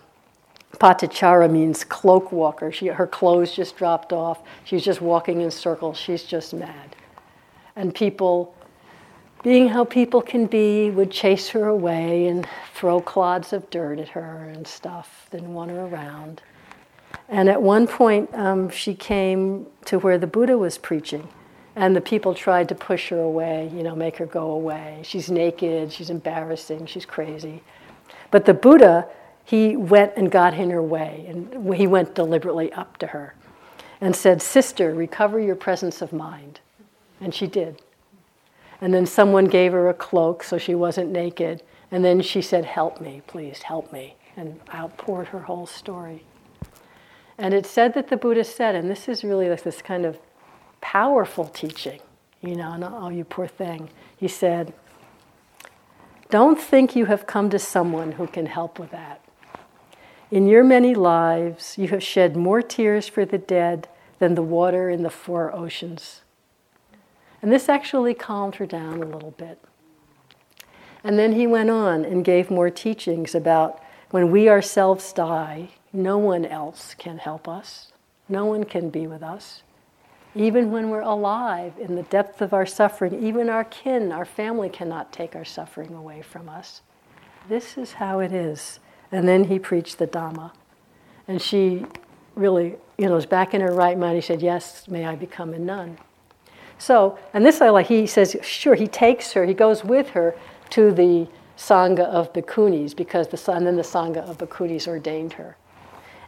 [0.79, 2.73] Patachara means cloak walker.
[2.73, 4.43] She, her clothes just dropped off.
[4.65, 5.99] She's just walking in circles.
[5.99, 6.97] She's just mad.
[7.77, 8.55] And people,
[9.43, 14.09] being how people can be, would chase her away and throw clods of dirt at
[14.11, 16.43] her and stuff, then want her around.
[17.29, 21.29] And at one point, um, she came to where the Buddha was preaching.
[21.77, 25.01] And the people tried to push her away, you know, make her go away.
[25.05, 27.63] She's naked, she's embarrassing, she's crazy.
[28.31, 29.07] But the Buddha
[29.45, 33.35] he went and got in her way, and he went deliberately up to her
[34.01, 36.61] and said, Sister, recover your presence of mind.
[37.21, 37.83] And she did.
[38.81, 41.63] And then someone gave her a cloak so she wasn't naked.
[41.91, 44.17] And then she said, Help me, please, help me.
[44.37, 46.25] And outpoured her whole story.
[47.37, 50.19] And it said that the Buddha said, and this is really like this kind of
[50.83, 52.01] powerful teaching,
[52.43, 53.89] you know, oh, you poor thing.
[54.15, 54.75] He said,
[56.29, 59.23] Don't think you have come to someone who can help with that.
[60.31, 63.89] In your many lives, you have shed more tears for the dead
[64.21, 66.23] than the water in the four oceans.
[67.43, 69.59] And this actually calmed her down a little bit.
[71.03, 76.19] And then he went on and gave more teachings about when we ourselves die, no
[76.19, 77.93] one else can help us,
[78.29, 79.63] no one can be with us.
[80.37, 84.69] Even when we're alive, in the depth of our suffering, even our kin, our family
[84.69, 86.83] cannot take our suffering away from us.
[87.49, 88.79] This is how it is.
[89.13, 90.53] And then he preached the Dhamma.
[91.27, 91.87] And she
[92.35, 94.17] really, you know, was back in her right mind.
[94.17, 95.99] He said, Yes, may I become a nun.
[96.81, 100.35] So, and this I like, he says, sure, he takes her, he goes with her
[100.71, 105.59] to the Sangha of Bhikkhunis because the, and then the Sangha of Bhikkhunis ordained her.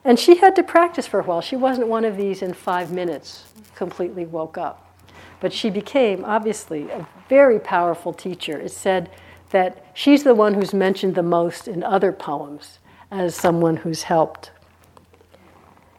[0.04, 1.40] And she had to practice for a while.
[1.40, 4.94] She wasn't one of these in five minutes, completely woke up.
[5.40, 8.60] But she became, obviously, a very powerful teacher.
[8.60, 9.08] It said
[9.52, 12.78] that she's the one who's mentioned the most in other poems
[13.10, 14.50] as someone who's helped.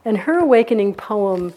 [0.04, 1.54] And her awakening poem,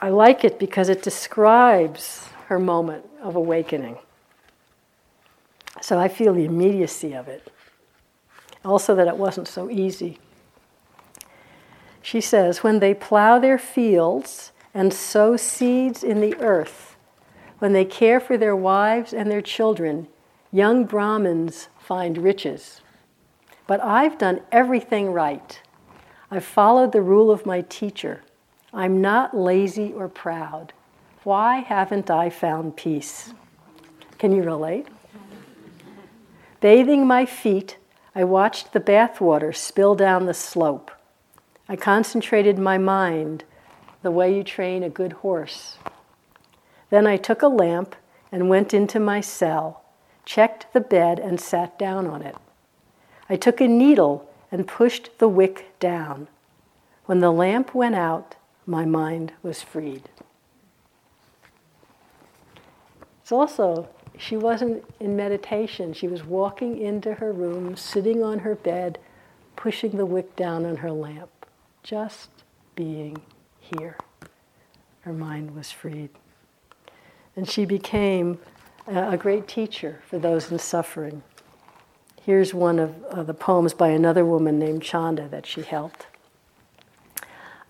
[0.00, 3.96] I like it because it describes her moment of awakening.
[5.80, 7.52] So I feel the immediacy of it.
[8.64, 10.18] Also, that it wasn't so easy.
[12.02, 16.96] She says, When they plow their fields and sow seeds in the earth,
[17.60, 20.08] when they care for their wives and their children,
[20.52, 22.80] young Brahmins find riches.
[23.66, 25.60] But I've done everything right.
[26.30, 28.22] I've followed the rule of my teacher.
[28.72, 30.72] I'm not lazy or proud.
[31.24, 33.32] Why haven't I found peace?
[34.18, 34.86] Can you relate?
[36.60, 37.78] Bathing my feet,
[38.14, 40.90] I watched the bathwater spill down the slope.
[41.68, 43.44] I concentrated my mind
[44.02, 45.78] the way you train a good horse.
[46.90, 47.94] Then I took a lamp
[48.32, 49.84] and went into my cell,
[50.28, 52.36] checked the bed, and sat down on it.
[53.30, 56.28] I took a needle and pushed the wick down.
[57.06, 58.34] When the lamp went out,
[58.66, 60.10] my mind was freed.
[63.22, 65.94] It's also she wasn't in meditation.
[65.94, 68.98] She was walking into her room, sitting on her bed,
[69.56, 71.30] pushing the wick down on her lamp,
[71.82, 72.28] just
[72.74, 73.16] being
[73.60, 73.96] here.
[75.00, 76.10] Her mind was freed.
[77.34, 78.38] And she became
[78.88, 81.22] a great teacher for those in suffering.
[82.22, 86.06] Here's one of uh, the poems by another woman named Chanda that she helped.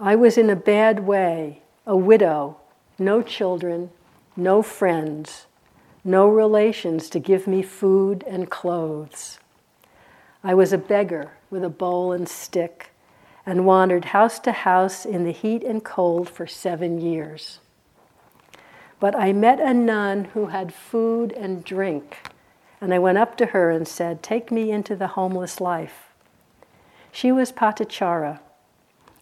[0.01, 2.59] I was in a bad way, a widow,
[2.99, 3.91] no children,
[4.37, 5.47] no friends
[6.09, 9.39] no relations to give me food and clothes.
[10.43, 12.93] I was a beggar with a bowl and stick
[13.45, 17.61] and wandered house to house in the heat and cold for seven years.
[19.01, 22.29] But I met a nun who had food and drink,
[22.81, 26.13] and I went up to her and said, Take me into the homeless life.
[27.13, 28.41] She was Patachara.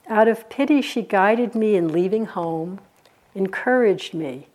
[0.08, 2.80] Out of pity, she guided me in leaving home,
[3.34, 4.48] encouraged me,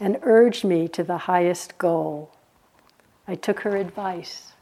[0.00, 2.30] and urged me to the highest goal.
[3.26, 4.52] I took her advice.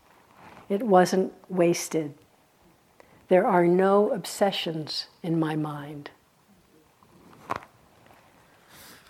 [0.68, 2.14] It wasn't wasted.
[3.28, 6.10] There are no obsessions in my mind.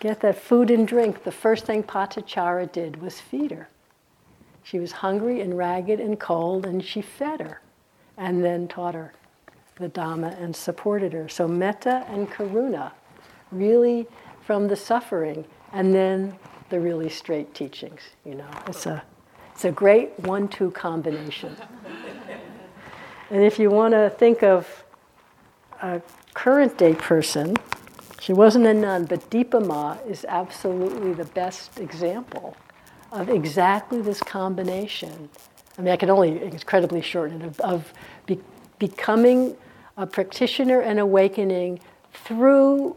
[0.01, 1.25] Get that food and drink.
[1.25, 3.69] The first thing Patachara did was feed her.
[4.63, 7.61] She was hungry and ragged and cold, and she fed her
[8.17, 9.13] and then taught her
[9.77, 11.29] the Dhamma and supported her.
[11.29, 12.93] So, metta and karuna,
[13.51, 14.07] really
[14.43, 16.37] from the suffering, and then
[16.69, 18.01] the really straight teachings.
[18.25, 19.03] You know, it's a
[19.53, 21.57] it's a great one-two combination.
[23.31, 24.85] and if you want to think of
[25.83, 26.01] a
[26.33, 27.57] current day person,
[28.21, 32.55] she wasn't a nun, but Dipa Ma is absolutely the best example
[33.11, 35.31] of exactly this combination.
[35.79, 37.95] I mean, I can only incredibly shorten it of, of
[38.27, 38.39] be,
[38.79, 39.57] becoming
[39.97, 41.81] a practitioner and awakening
[42.13, 42.95] through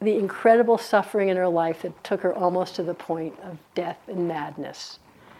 [0.00, 3.98] the incredible suffering in her life that took her almost to the point of death
[4.06, 4.98] and madness,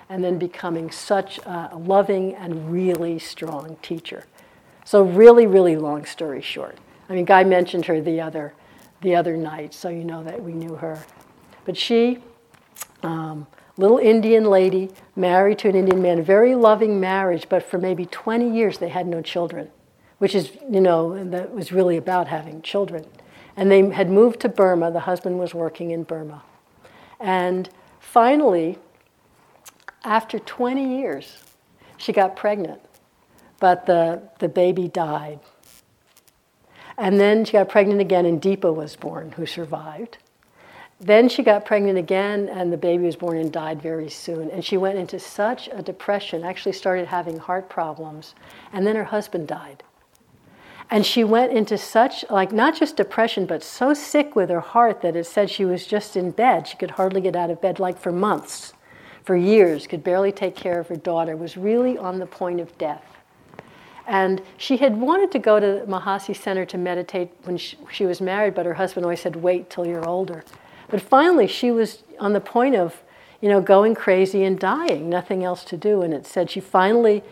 [0.08, 4.24] and then becoming such a loving and really strong teacher.
[4.84, 6.78] So, really, really long story short.
[7.10, 8.54] I mean, Guy mentioned her the other,
[9.00, 11.02] the other night, so you know that we knew her.
[11.64, 12.18] But she,
[13.02, 13.46] um,
[13.76, 18.54] little Indian lady, married to an Indian man, very loving marriage, but for maybe 20
[18.54, 19.70] years they had no children,
[20.18, 23.04] which is, you know, that was really about having children.
[23.56, 24.90] And they had moved to Burma.
[24.90, 26.42] The husband was working in Burma.
[27.18, 27.68] And
[27.98, 28.78] finally,
[30.04, 31.42] after 20 years,
[31.96, 32.80] she got pregnant,
[33.58, 35.40] but the, the baby died.
[36.98, 40.18] And then she got pregnant again, and Deepa was born, who survived.
[41.00, 44.50] then she got pregnant again, and the baby was born and died very soon.
[44.50, 48.34] And she went into such a depression, actually started having heart problems.
[48.72, 49.84] And then her husband died.
[50.90, 55.02] And she went into such, like, not just depression, but so sick with her heart
[55.02, 56.66] that it said she was just in bed.
[56.66, 58.72] She could hardly get out of bed, like for months,
[59.22, 62.76] for years, could barely take care of her daughter, was really on the point of
[62.78, 63.17] death.
[64.08, 68.06] And she had wanted to go to the Mahasi Center to meditate when she, she
[68.06, 70.44] was married, but her husband always said, wait till you're older.
[70.88, 73.02] But finally, she was on the point of,
[73.42, 76.00] you know, going crazy and dying, nothing else to do.
[76.00, 77.22] And it said she finally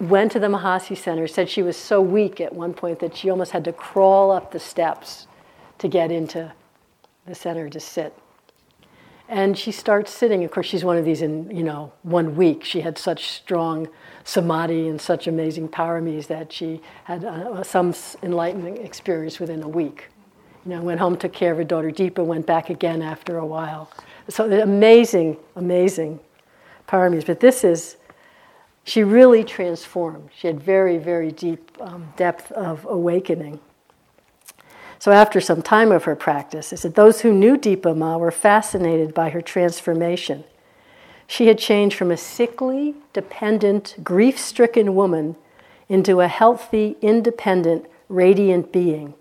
[0.00, 3.30] went to the Mahasi Center, said she was so weak at one point that she
[3.30, 5.28] almost had to crawl up the steps
[5.78, 6.52] to get into
[7.26, 8.12] the center to sit.
[9.28, 10.44] And she starts sitting.
[10.44, 12.64] Of course, she's one of these in, you know, one week.
[12.64, 13.88] She had such strong
[14.24, 20.10] samadhi and such amazing paramis that she had uh, some enlightenment experience within a week
[20.66, 23.46] you know, went home, took care of her daughter Deepa, went back again after a
[23.46, 23.90] while.
[24.28, 26.18] So amazing, amazing
[26.88, 27.24] paramis.
[27.24, 27.96] But this is,
[28.82, 30.30] she really transformed.
[30.36, 33.60] She had very, very deep um, depth of awakening.
[34.98, 39.14] So after some time of her practice, said those who knew Dipa Ma were fascinated
[39.14, 40.44] by her transformation.
[41.26, 45.36] She had changed from a sickly, dependent, grief stricken woman
[45.88, 49.14] into a healthy, independent, radiant being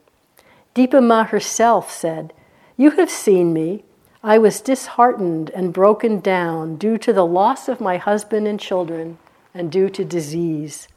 [0.76, 2.34] Dipa Ma herself said,
[2.76, 3.86] You have seen me.
[4.22, 9.18] I was disheartened and broken down due to the loss of my husband and children
[9.54, 10.90] and due to disease.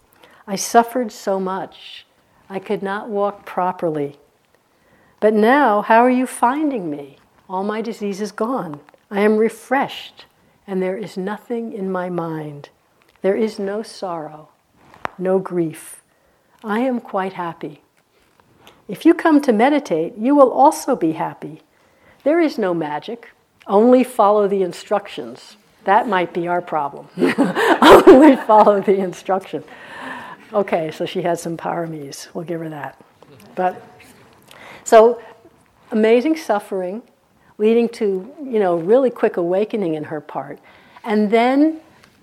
[0.49, 2.07] I suffered so much.
[2.51, 4.19] I could not walk properly.
[5.21, 7.19] But now, how are you finding me?
[7.49, 8.81] All my disease is gone.
[9.11, 10.27] I am refreshed,
[10.67, 12.69] and there is nothing in my mind.
[13.23, 14.49] There is no sorrow,
[15.19, 16.03] no grief.
[16.63, 17.83] I am quite happy.
[18.87, 21.63] If you come to meditate, you will also be happy.
[22.23, 23.31] There is no magic,
[23.67, 25.57] only follow the instructions.
[25.85, 27.09] That might be our problem.
[27.17, 29.65] only follow the instruction.
[30.53, 32.29] Okay, so she had some paramis.
[32.35, 33.01] We'll give her that.
[33.55, 33.83] But
[34.89, 35.21] so
[35.91, 37.03] amazing suffering
[37.59, 40.59] leading to, you know, really quick awakening in her part.
[41.05, 41.81] And then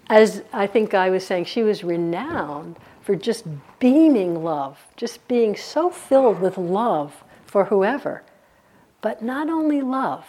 [0.10, 3.46] as I think Guy was saying, she was renowned for just
[3.78, 8.24] beaming love, just being so filled with love for whoever.
[9.02, 10.26] But not only love,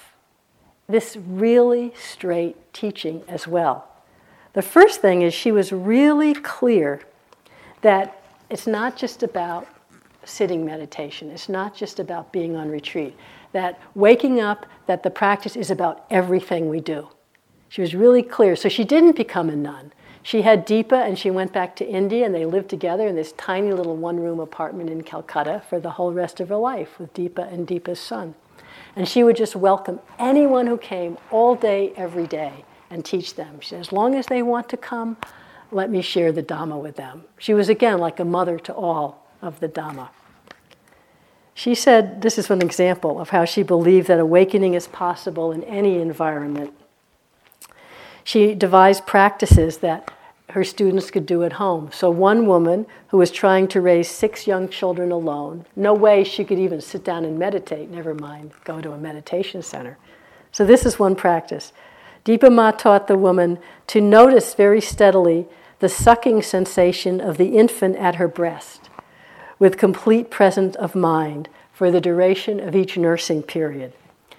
[0.89, 3.89] this really straight teaching as well.
[4.53, 7.01] The first thing is she was really clear
[7.81, 9.67] that it's not just about
[10.29, 13.17] sitting meditation, it's not just about being on retreat,
[13.53, 17.09] that waking up, that the practice is about everything we do.
[17.69, 18.57] She was really clear.
[18.57, 19.93] So she didn't become a nun.
[20.23, 23.33] She had Deepa and she went back to India and they lived together in this
[23.33, 27.15] tiny little one room apartment in Calcutta for the whole rest of her life with
[27.15, 28.35] Deepa and Deepa's son.
[28.97, 33.61] And she would just welcome anyone who came all day, every day, and teach them.
[33.61, 35.17] She said, as long as they want to come,
[35.71, 37.25] let me share the Dhamma with them.
[37.39, 40.09] She was again like a mother to all of the Dhamma.
[41.55, 45.65] She said, this is one example of how she believed that awakening is possible in
[45.65, 46.75] any environment.
[48.25, 50.13] She devised practices that
[50.51, 51.91] her students could do at home.
[51.93, 56.45] So, one woman who was trying to raise six young children alone, no way she
[56.45, 59.97] could even sit down and meditate, never mind go to a meditation center.
[60.53, 61.73] So, this is one practice.
[62.25, 65.47] Dipa Ma taught the woman to notice very steadily
[65.79, 68.86] the sucking sensation of the infant at her breast
[69.59, 73.93] with complete presence of mind for the duration of each nursing period.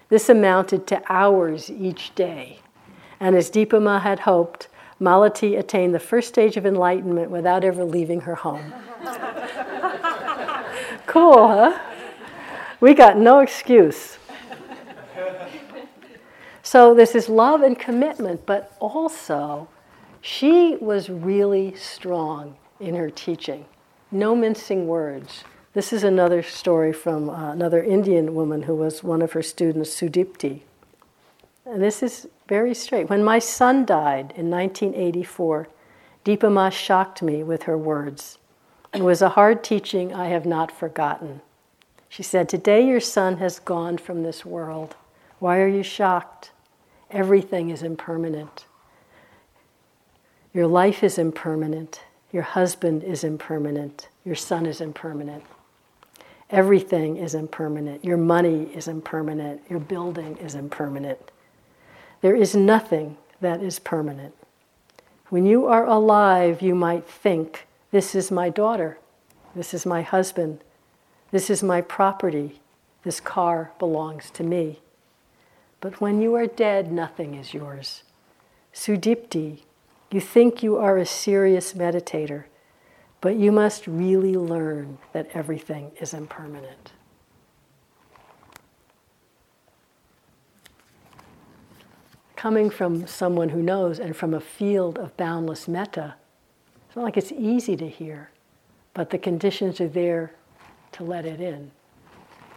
[0.09, 2.59] This amounted to hours each day.
[3.20, 4.68] And as Dipa Ma had hoped,
[5.01, 8.74] Malati attained the first stage of enlightenment without ever leaving her home.
[11.05, 11.80] cool, huh?
[12.80, 14.18] We got no excuse.
[16.63, 19.70] So this is love and commitment, but also
[20.22, 23.65] she was really strong in her teaching.
[24.12, 25.43] No mincing words.
[25.74, 29.89] This is another story from uh, another Indian woman who was one of her students,
[29.89, 30.62] Sudipti.
[31.66, 33.10] And this is very straight.
[33.10, 35.68] When my son died in 1984,
[36.24, 38.38] Dipa Ma shocked me with her words.
[38.93, 41.41] It was a hard teaching I have not forgotten.
[42.08, 44.95] She said, Today your son has gone from this world.
[45.39, 46.51] Why are you shocked?
[47.12, 48.66] Everything is impermanent.
[50.53, 52.01] Your life is impermanent.
[52.38, 54.09] Your husband is impermanent.
[54.23, 55.43] Your son is impermanent.
[56.51, 58.05] Everything is impermanent.
[58.05, 59.63] Your money is impermanent.
[59.67, 61.31] Your building is impermanent.
[62.21, 64.35] There is nothing that is permanent.
[65.29, 68.99] When you are alive, you might think, This is my daughter,
[69.55, 70.59] this is my husband,
[71.31, 72.61] this is my property,
[73.01, 74.81] this car belongs to me.
[75.81, 78.03] but when you are dead, nothing is yours.
[78.71, 79.61] Sudipti,
[80.12, 82.45] you think you are a serious meditator,
[83.20, 86.93] but you must really learn that everything is impermanent.
[92.36, 96.16] Coming from someone who knows and from a field of boundless metta,
[96.88, 98.30] it's not like it's easy to hear,
[98.93, 100.34] but the conditions are there
[100.93, 101.72] to let it in.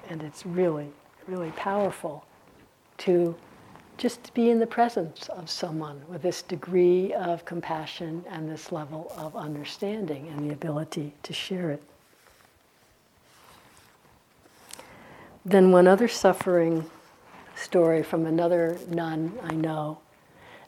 [0.08, 0.90] And it's really,
[1.26, 2.26] really powerful
[2.98, 3.34] to
[4.00, 8.72] just to be in the presence of someone with this degree of compassion and this
[8.72, 11.82] level of understanding and the ability to share it.
[15.44, 16.86] Then, one other suffering
[17.54, 19.98] story from another nun I know.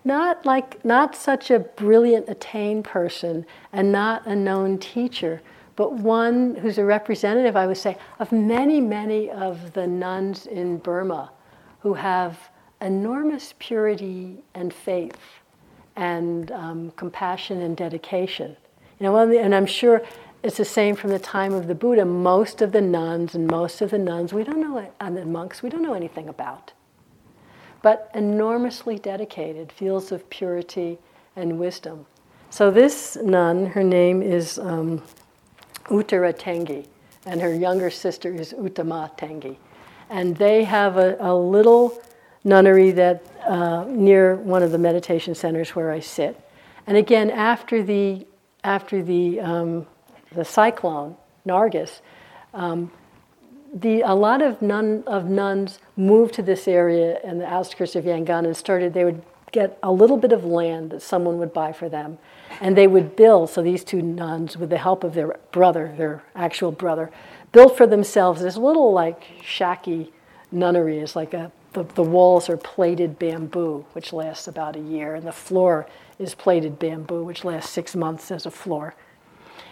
[0.05, 5.41] Not like, not such a brilliant, attained person and not a known teacher,
[5.75, 10.77] but one who's a representative, I would say, of many, many of the nuns in
[10.77, 11.31] Burma
[11.81, 12.52] who have
[12.83, 15.17] enormous purity and faith
[15.97, 18.57] and um, compassion and dedication.
[18.99, 20.03] You know, and I'm sure
[20.43, 22.05] it's the same from the time of the Buddha.
[22.05, 25.63] Most of the nuns and most of the nuns we don't know, and the monks
[25.63, 26.73] we don't know anything about,
[27.83, 30.99] but enormously dedicated, fields of purity
[31.37, 32.07] and wisdom.
[32.51, 35.03] So this nun, her name is um,
[35.85, 36.87] Uttara Tengi,
[37.25, 39.57] and her younger sister is Uttama Tengi,
[40.11, 42.03] and they have a, a little
[42.45, 46.41] nunnery that uh, near one of the meditation centers where I sit.
[46.87, 48.27] And again, after the
[48.65, 49.87] after the um,
[50.33, 51.17] the cyclone
[51.47, 52.01] Nargis,
[52.55, 52.91] um,
[53.75, 58.05] the a lot of nun of nuns moved to this area in the outskirts of
[58.05, 58.95] Yangon and started.
[58.95, 59.23] They would
[59.53, 62.19] get a little bit of land that someone would buy for them,
[62.61, 63.51] and they would build.
[63.51, 67.11] So these two nuns, with the help of their brother, their actual brother,
[67.53, 70.11] built for themselves this little like shacky
[70.51, 70.99] nunnery.
[70.99, 75.27] It's like a the, the walls are plaited bamboo, which lasts about a year, and
[75.27, 75.87] the floor
[76.19, 78.95] is plaited bamboo, which lasts six months as a floor.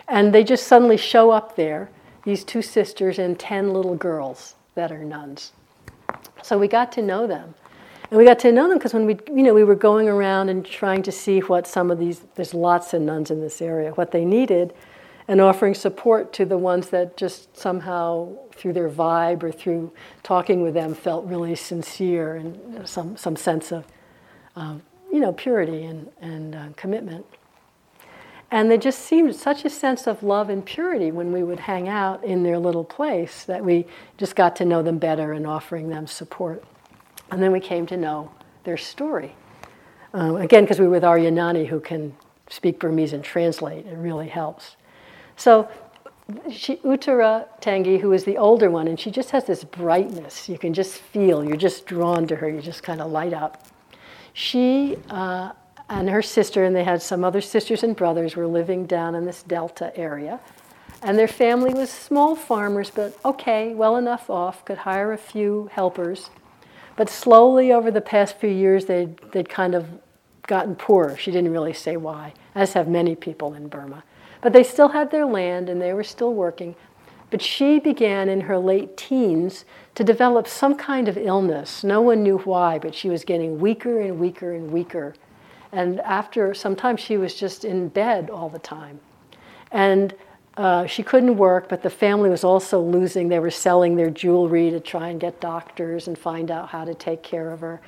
[0.09, 1.90] And they just suddenly show up there,
[2.24, 5.53] these two sisters and 10 little girls that are nuns.
[6.42, 7.55] So we got to know them.
[8.11, 10.48] And we got to know them because when we, you know, we were going around
[10.48, 13.92] and trying to see what some of these, there's lots of nuns in this area,
[13.92, 14.74] what they needed
[15.28, 18.28] and offering support to the ones that just somehow,
[18.61, 19.91] through their vibe or through
[20.23, 23.87] talking with them, felt really sincere and some, some sense of,
[24.55, 27.25] um, you know, purity and, and uh, commitment.
[28.51, 31.89] And there just seemed such a sense of love and purity when we would hang
[31.89, 33.87] out in their little place that we
[34.19, 36.63] just got to know them better and offering them support.
[37.31, 38.31] And then we came to know
[38.65, 39.35] their story.
[40.13, 42.15] Uh, again, because we were with Aryanani, who can
[42.51, 44.77] speak Burmese and translate, it really helps.
[45.37, 45.69] So
[46.51, 50.49] she, Uttara Tangi, who is the older one, and she just has this brightness.
[50.49, 53.66] You can just feel, you're just drawn to her, you just kind of light up.
[54.33, 55.53] She uh,
[55.91, 59.24] and her sister, and they had some other sisters and brothers, were living down in
[59.24, 60.39] this delta area.
[61.03, 65.68] And their family was small farmers, but okay, well enough off, could hire a few
[65.72, 66.31] helpers.
[66.97, 69.89] But slowly over the past few years, they'd, they'd kind of
[70.47, 71.16] gotten poorer.
[71.16, 74.05] She didn't really say why, as have many people in Burma.
[74.41, 76.74] But they still had their land and they were still working.
[77.30, 79.64] But she began in her late teens
[79.95, 81.84] to develop some kind of illness.
[81.84, 85.14] No one knew why, but she was getting weaker and weaker and weaker.
[85.72, 88.99] And after some time, she was just in bed all the time.
[89.70, 90.14] And
[90.57, 93.28] uh, she couldn't work, but the family was also losing.
[93.28, 96.95] They were selling their jewelry to try and get doctors and find out how to
[96.95, 97.80] take care of her.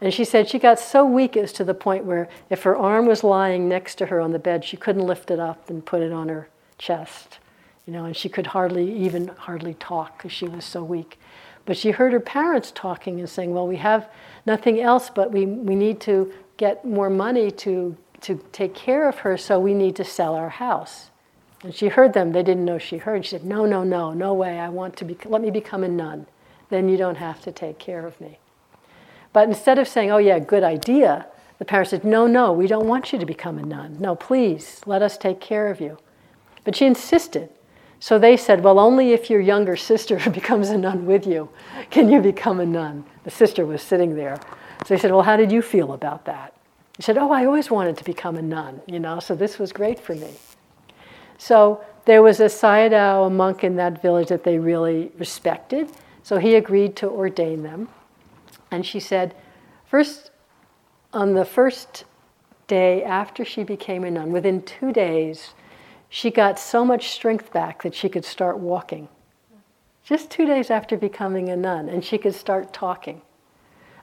[0.00, 3.06] And she said she got so weak as to the point where if her arm
[3.06, 6.02] was lying next to her on the bed, she couldn't lift it up and put
[6.02, 7.38] it on her chest.
[7.86, 11.18] You know, and she could hardly even hardly talk because she was so weak.
[11.64, 14.08] But she heard her parents talking and saying, Well, we have
[14.46, 19.18] nothing else, but we, we need to get more money to, to take care of
[19.18, 21.10] her, so we need to sell our house.
[21.62, 22.32] And she heard them.
[22.32, 23.24] They didn't know she heard.
[23.24, 24.58] She said, No, no, no, no way.
[24.60, 26.26] I want to be, let me become a nun.
[26.68, 28.38] Then you don't have to take care of me.
[29.38, 31.24] But instead of saying, oh, yeah, good idea,
[31.60, 33.96] the parents said, no, no, we don't want you to become a nun.
[34.00, 35.96] No, please, let us take care of you.
[36.64, 37.48] But she insisted.
[38.00, 41.50] So they said, well, only if your younger sister becomes a nun with you
[41.88, 43.04] can you become a nun.
[43.22, 44.40] The sister was sitting there.
[44.84, 46.52] So they said, well, how did you feel about that?
[46.96, 49.72] She said, oh, I always wanted to become a nun, you know, so this was
[49.72, 50.32] great for me.
[51.38, 55.92] So there was a Sayadaw, a monk in that village that they really respected.
[56.24, 57.88] So he agreed to ordain them.
[58.70, 59.34] And she said,
[59.86, 60.30] first,
[61.12, 62.04] on the first
[62.66, 65.54] day after she became a nun, within two days,
[66.08, 69.08] she got so much strength back that she could start walking.
[70.04, 73.20] Just two days after becoming a nun, and she could start talking.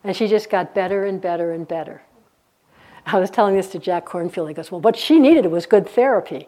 [0.04, 2.04] And she just got better and better and better.
[3.08, 4.48] I was telling this to Jack Kornfield.
[4.48, 6.48] He goes, Well, what she needed was good therapy.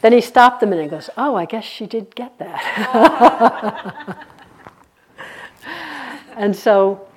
[0.00, 4.26] Then he stopped a minute and goes, Oh, I guess she did get that.
[6.36, 7.07] and so,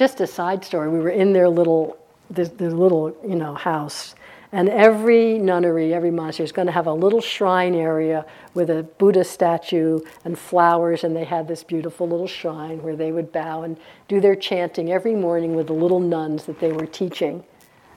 [0.00, 1.98] just a side story, we were in their little,
[2.30, 4.14] their, their little, you know, house.
[4.50, 8.24] And every nunnery, every monastery is going to have a little shrine area
[8.54, 11.04] with a Buddha statue and flowers.
[11.04, 13.76] And they had this beautiful little shrine where they would bow and
[14.08, 17.44] do their chanting every morning with the little nuns that they were teaching.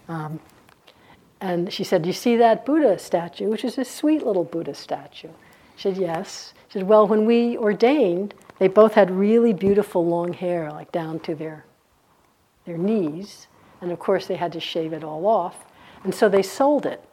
[0.09, 0.41] Um,
[1.39, 5.29] and she said, You see that Buddha statue, which is a sweet little Buddha statue?
[5.77, 6.53] She said, Yes.
[6.67, 11.21] She said, Well, when we ordained, they both had really beautiful long hair, like down
[11.21, 11.63] to their,
[12.65, 13.47] their knees.
[13.81, 15.65] And of course, they had to shave it all off.
[16.03, 17.03] And so they sold it.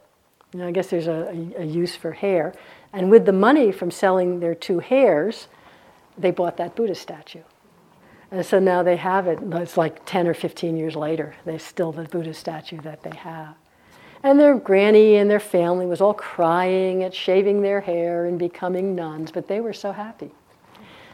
[0.53, 2.53] You know, I guess there's a, a, a use for hair.
[2.93, 5.47] And with the money from selling their two hairs,
[6.17, 7.43] they bought that Buddha statue.
[8.31, 9.39] And so now they have it.
[9.41, 11.35] It's like 10 or 15 years later.
[11.45, 13.55] They still the Buddha statue that they have.
[14.23, 18.95] And their granny and their family was all crying at shaving their hair and becoming
[18.95, 20.31] nuns, but they were so happy.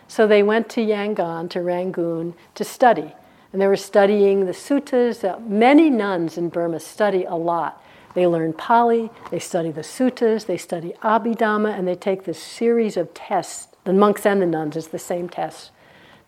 [0.07, 3.13] So they went to Yangon, to Rangoon, to study.
[3.51, 5.23] And they were studying the suttas.
[5.23, 7.83] Uh, many nuns in Burma study a lot.
[8.13, 12.97] They learn Pali, they study the suttas, they study Abhidhamma, and they take this series
[12.97, 13.67] of tests.
[13.83, 15.71] The monks and the nuns is the same test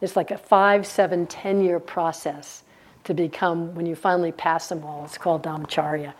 [0.02, 2.64] it's like a five, seven, ten year process
[3.04, 6.14] to become, when you finally pass them all, it's called Dhammacharya.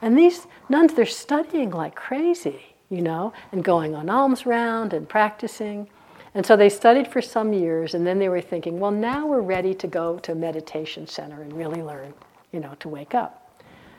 [0.00, 5.08] And these nuns, they're studying like crazy, you know, and going on alms round and
[5.08, 5.88] practicing.
[6.34, 9.40] And so they studied for some years, and then they were thinking, well, now we're
[9.40, 12.12] ready to go to a meditation center and really learn,
[12.52, 13.40] you know, to wake up.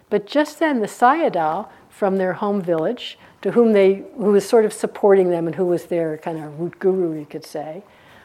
[0.09, 4.65] But just then, the Sayadaw from their home village, to whom they, who was sort
[4.65, 7.83] of supporting them and who was their kind of root guru, you could say,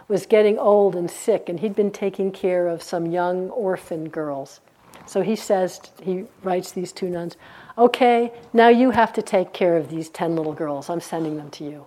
[0.09, 4.61] was getting old and sick, and he'd been taking care of some young orphan girls.
[5.07, 7.37] So he says, he writes these two nuns,
[7.79, 10.91] okay, now you have to take care of these 10 little girls.
[10.91, 11.87] I'm sending them to you.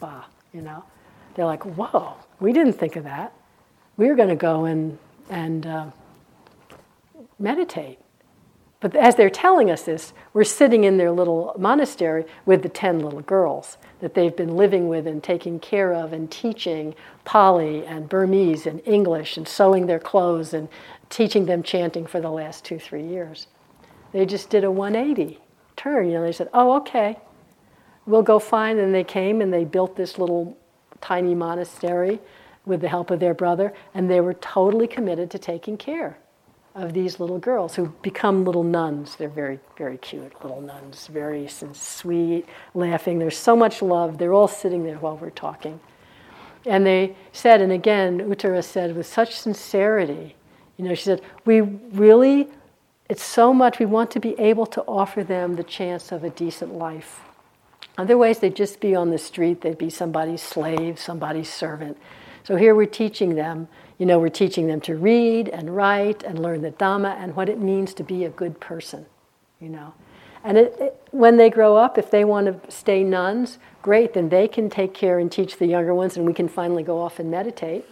[0.00, 0.84] Bah, you know?
[1.34, 3.32] They're like, whoa, we didn't think of that.
[3.96, 4.98] We were going to go and,
[5.30, 5.86] and uh,
[7.38, 7.98] meditate.
[8.80, 12.98] But as they're telling us this, we're sitting in their little monastery with the 10
[12.98, 18.08] little girls that they've been living with and taking care of and teaching Pali and
[18.10, 20.68] Burmese and English and sewing their clothes and
[21.08, 23.46] teaching them chanting for the last two, three years.
[24.12, 25.40] They just did a 180
[25.76, 26.08] turn.
[26.08, 27.18] You know, they said, oh, okay,
[28.04, 28.78] we'll go find.
[28.78, 30.58] And they came and they built this little
[31.04, 32.18] tiny monastery
[32.64, 36.16] with the help of their brother, and they were totally committed to taking care
[36.74, 39.16] of these little girls who become little nuns.
[39.16, 43.18] They're very, very cute little nuns, very sweet, laughing.
[43.18, 44.18] There's so much love.
[44.18, 45.78] They're all sitting there while we're talking.
[46.66, 50.34] And they said, and again, Uttara said with such sincerity,
[50.78, 52.48] you know, she said, we really,
[53.10, 56.30] it's so much, we want to be able to offer them the chance of a
[56.30, 57.20] decent life.
[57.96, 61.96] Otherwise, they'd just be on the street, they'd be somebody's slave, somebody's servant.
[62.42, 63.68] So here we're teaching them
[63.98, 67.48] you know, we're teaching them to read and write and learn the Dhamma and what
[67.48, 69.06] it means to be a good person,
[69.60, 69.94] you know.
[70.42, 74.28] And it, it, when they grow up, if they want to stay nuns, great, then
[74.28, 77.18] they can take care and teach the younger ones, and we can finally go off
[77.18, 77.84] and meditate.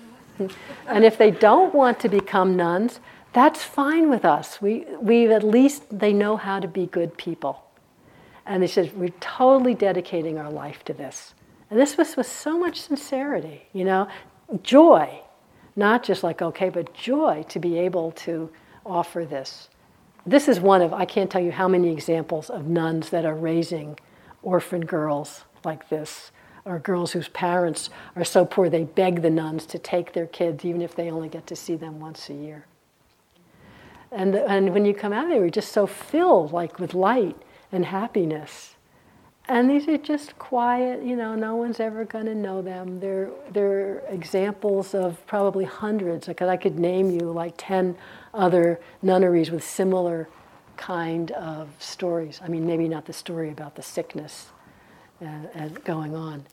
[0.86, 3.00] and if they don't want to become nuns,
[3.32, 4.60] that's fine with us.
[4.60, 7.62] We, we at least, they know how to be good people.
[8.46, 11.34] And they said, we're totally dedicating our life to this.
[11.70, 14.08] And this was with so much sincerity, you know,
[14.62, 15.20] joy.
[15.74, 18.50] Not just like, okay, but joy to be able to
[18.84, 19.68] offer this.
[20.26, 23.34] This is one of, I can't tell you how many examples of nuns that are
[23.34, 23.98] raising
[24.42, 26.30] orphan girls like this,
[26.64, 30.64] or girls whose parents are so poor they beg the nuns to take their kids,
[30.64, 32.66] even if they only get to see them once a year.
[34.10, 37.36] And, and when you come out of there, you're just so filled like with light
[37.72, 38.76] and happiness.
[39.48, 43.00] And these are just quiet, you know, no one's ever going to know them.
[43.00, 47.96] They're, they're examples of probably hundreds, because I could name you like 10
[48.32, 50.28] other nunneries with similar
[50.76, 52.40] kind of stories.
[52.42, 54.46] I mean, maybe not the story about the sickness
[55.20, 56.46] and, and going on.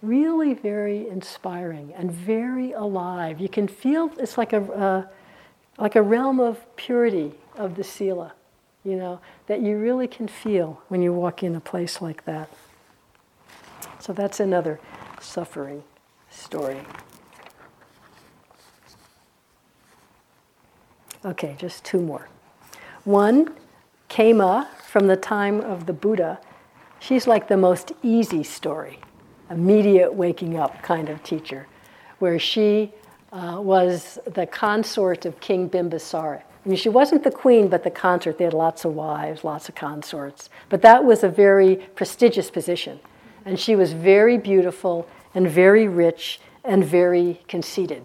[0.00, 3.40] Really very inspiring and very alive.
[3.40, 5.06] You can feel it's like a, uh,
[5.78, 8.32] like a realm of purity of the Sila
[8.84, 12.48] you know, that you really can feel when you walk in a place like that.
[13.98, 14.80] So that's another
[15.20, 15.84] suffering
[16.30, 16.80] story.
[21.24, 22.28] Okay, just two more.
[23.04, 23.52] One,
[24.08, 26.40] Khema, from the time of the Buddha,
[26.98, 28.98] she's like the most easy story,
[29.50, 31.66] immediate waking up kind of teacher,
[32.18, 32.92] where she
[33.32, 36.42] uh, was the consort of King Bimbisara.
[36.64, 38.38] I mean, she wasn't the queen, but the consort.
[38.38, 40.50] They had lots of wives, lots of consorts.
[40.68, 43.00] But that was a very prestigious position.
[43.44, 48.04] And she was very beautiful and very rich and very conceited.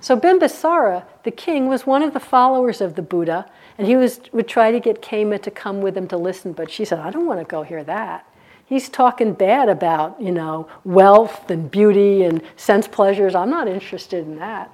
[0.00, 4.20] So Bimbisara, the king, was one of the followers of the Buddha, and he was,
[4.32, 7.10] would try to get Khema to come with him to listen, but she said, I
[7.10, 8.26] don't want to go hear that.
[8.64, 13.34] He's talking bad about, you know, wealth and beauty and sense pleasures.
[13.34, 14.70] I'm not interested in that.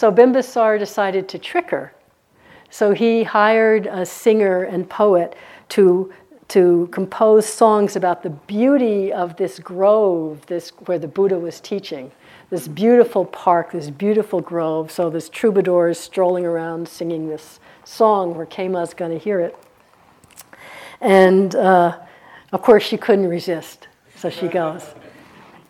[0.00, 1.92] So Bimbisara decided to trick her.
[2.70, 5.36] So he hired a singer and poet
[5.68, 6.10] to,
[6.48, 12.10] to compose songs about the beauty of this grove, this, where the Buddha was teaching.
[12.48, 14.90] This beautiful park, this beautiful grove.
[14.90, 19.54] So this troubadour is strolling around singing this song where Khema's going to hear it.
[21.02, 21.98] And uh,
[22.52, 24.94] of course, she couldn't resist, so she goes.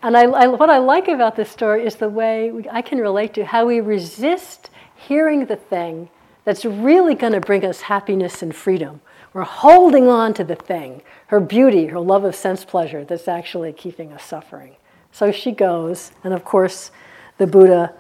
[0.02, 2.98] And I, I, what I like about this story is the way we, I can
[2.98, 6.08] relate to how we resist hearing the thing
[6.44, 9.02] that's really going to bring us happiness and freedom.
[9.32, 13.72] We're holding on to the thing, her beauty, her love of sense pleasure, that's actually
[13.72, 14.76] keeping us suffering.
[15.12, 16.90] So she goes, and of course,
[17.38, 17.94] the Buddha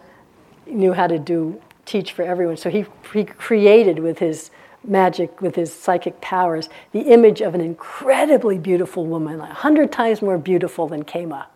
[0.66, 2.56] knew how to do teach for everyone.
[2.56, 4.50] So he, he created with his
[4.84, 10.22] magic, with his psychic powers, the image of an incredibly beautiful woman, a hundred times
[10.22, 11.46] more beautiful than Khema.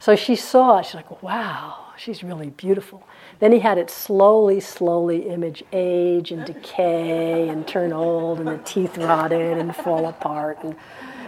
[0.00, 3.06] So she saw it, she's like, wow, she's really beautiful.
[3.38, 8.58] Then he had it slowly, slowly image age and decay and turn old and the
[8.64, 10.58] teeth rotted and fall apart.
[10.64, 10.74] And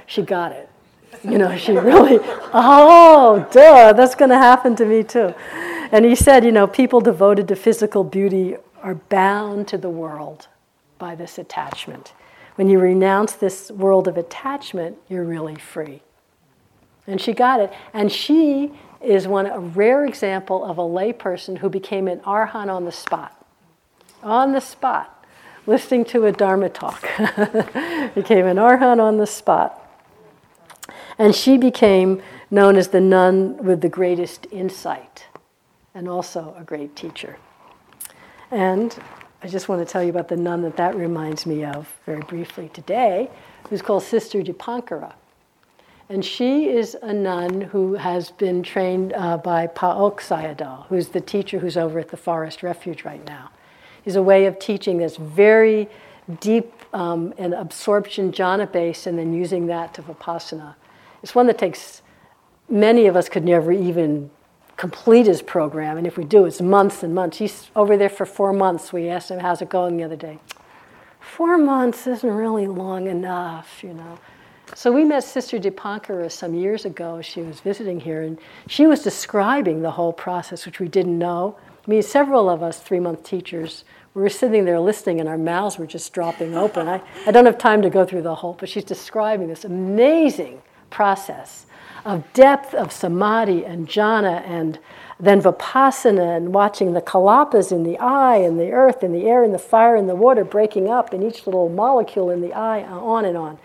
[0.07, 0.71] she got it.
[1.23, 2.19] You know, she really,
[2.55, 5.35] oh, duh, that's going to happen to me too.
[5.93, 10.49] And he said, you know, people devoted to physical beauty are bound to the world
[10.99, 12.15] by this attachment.
[12.55, 16.03] When you renounce this world of attachment, you're really free.
[17.07, 17.73] And she got it.
[17.93, 22.85] And she is one a rare example of a layperson who became an arhan on
[22.85, 23.45] the spot.
[24.23, 25.25] On the spot,
[25.67, 27.03] listening to a Dharma talk.
[28.15, 29.79] became an arhan on the spot.
[31.19, 35.27] And she became known as the nun with the greatest insight
[35.95, 37.39] and also a great teacher.
[38.51, 38.97] And
[39.43, 42.21] I just want to tell you about the nun that that reminds me of very
[42.21, 43.31] briefly today,
[43.69, 45.15] who's called Sister Dipankara.
[46.13, 51.09] And she is a nun who has been trained uh, by Pa Auk Sayadaw, who's
[51.09, 53.51] the teacher who's over at the Forest Refuge right now.
[54.05, 55.89] He's a way of teaching that's very
[56.41, 60.75] deep um, and absorption jhana based, and then using that to vipassana.
[61.23, 62.03] It's one that takes
[62.69, 64.31] many of us could never even
[64.77, 67.39] complete his program, and if we do, it's months and months.
[67.39, 68.93] He's over there for four months.
[68.93, 70.41] We asked him, How's it going the other day?
[71.21, 74.19] Four months isn't really long enough, you know.
[74.75, 77.21] So we met Sister Dipankara some years ago.
[77.21, 81.57] She was visiting here, and she was describing the whole process, which we didn't know.
[81.87, 85.37] I mean, several of us three month teachers we were sitting there listening, and our
[85.37, 86.89] mouths were just dropping open.
[86.89, 90.63] I, I don't have time to go through the whole, but she's describing this amazing
[90.89, 91.67] process
[92.05, 94.79] of depth of samadhi and jhana and
[95.21, 99.45] then vipassana and watching the kalapas in the eye and the earth and the air
[99.45, 102.83] and the fire and the water breaking up in each little molecule in the eye,
[102.83, 103.59] on and on.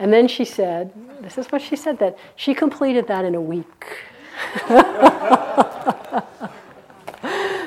[0.00, 3.40] And then she said, this is what she said, that she completed that in a
[3.40, 3.98] week.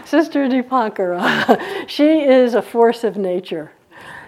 [0.05, 3.71] Sister Dipankara, uh, she is a force of nature.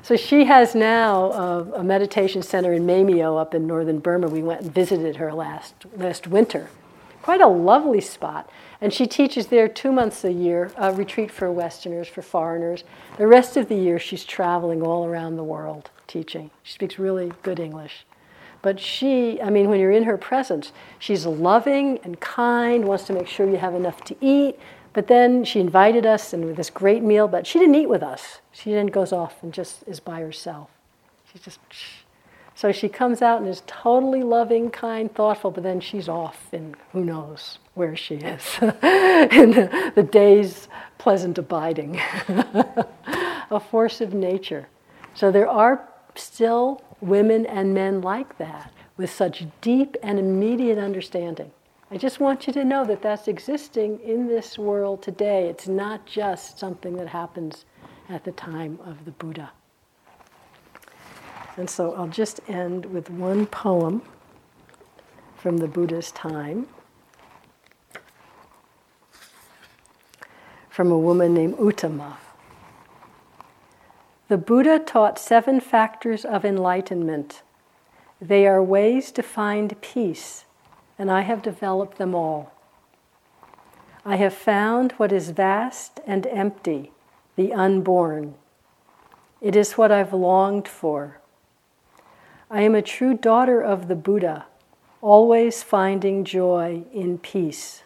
[0.03, 4.27] So she has now a, a, meditation center in Maymyo up in northern Burma.
[4.27, 6.69] We went and visited her last, last winter.
[7.23, 8.47] Quite a lovely spot.
[8.81, 12.83] And she teaches there two months a year, a retreat for Westerners, for foreigners.
[13.17, 16.51] The rest of the year, she's traveling all around the world teaching.
[16.63, 18.05] She speaks really good English.
[18.61, 23.13] But she, I mean, when you're in her presence, she's loving and kind, wants to
[23.13, 24.59] make sure you have enough to eat.
[24.91, 28.01] But then she invited us and with this great meal, but she didn't eat with
[28.01, 28.39] us.
[28.51, 30.69] She then goes off and just is by herself.
[31.31, 31.59] She's just.
[32.55, 36.75] So she comes out and is totally loving, kind, thoughtful, but then she's off and
[36.93, 40.67] who knows where she is in the, the day's
[40.97, 42.01] pleasant abiding.
[43.51, 44.67] a force of nature.
[45.13, 51.51] So there are still women and men like that with such deep and immediate understanding.
[51.91, 55.47] I just want you to know that that's existing in this world today.
[55.47, 57.65] It's not just something that happens
[58.09, 59.51] at the time of the Buddha.
[61.57, 64.01] And so I'll just end with one poem
[65.37, 66.67] from the Buddha's time
[70.75, 72.17] from a woman named Uttama.
[74.27, 77.43] The Buddha taught seven factors of enlightenment.
[78.19, 80.43] They are ways to find peace,
[80.99, 82.51] and I have developed them all.
[84.03, 86.91] I have found what is vast and empty,
[87.37, 88.35] the unborn.
[89.39, 91.21] It is what I've longed for.
[92.51, 94.47] I am a true daughter of the Buddha,
[95.01, 97.84] always finding joy in peace.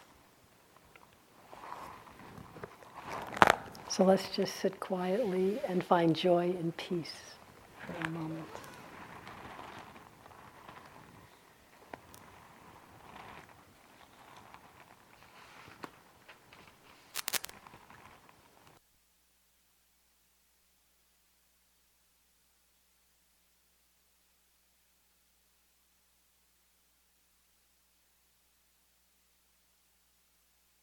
[3.90, 7.12] So let's just sit quietly and find joy and peace
[7.84, 8.46] for a moment.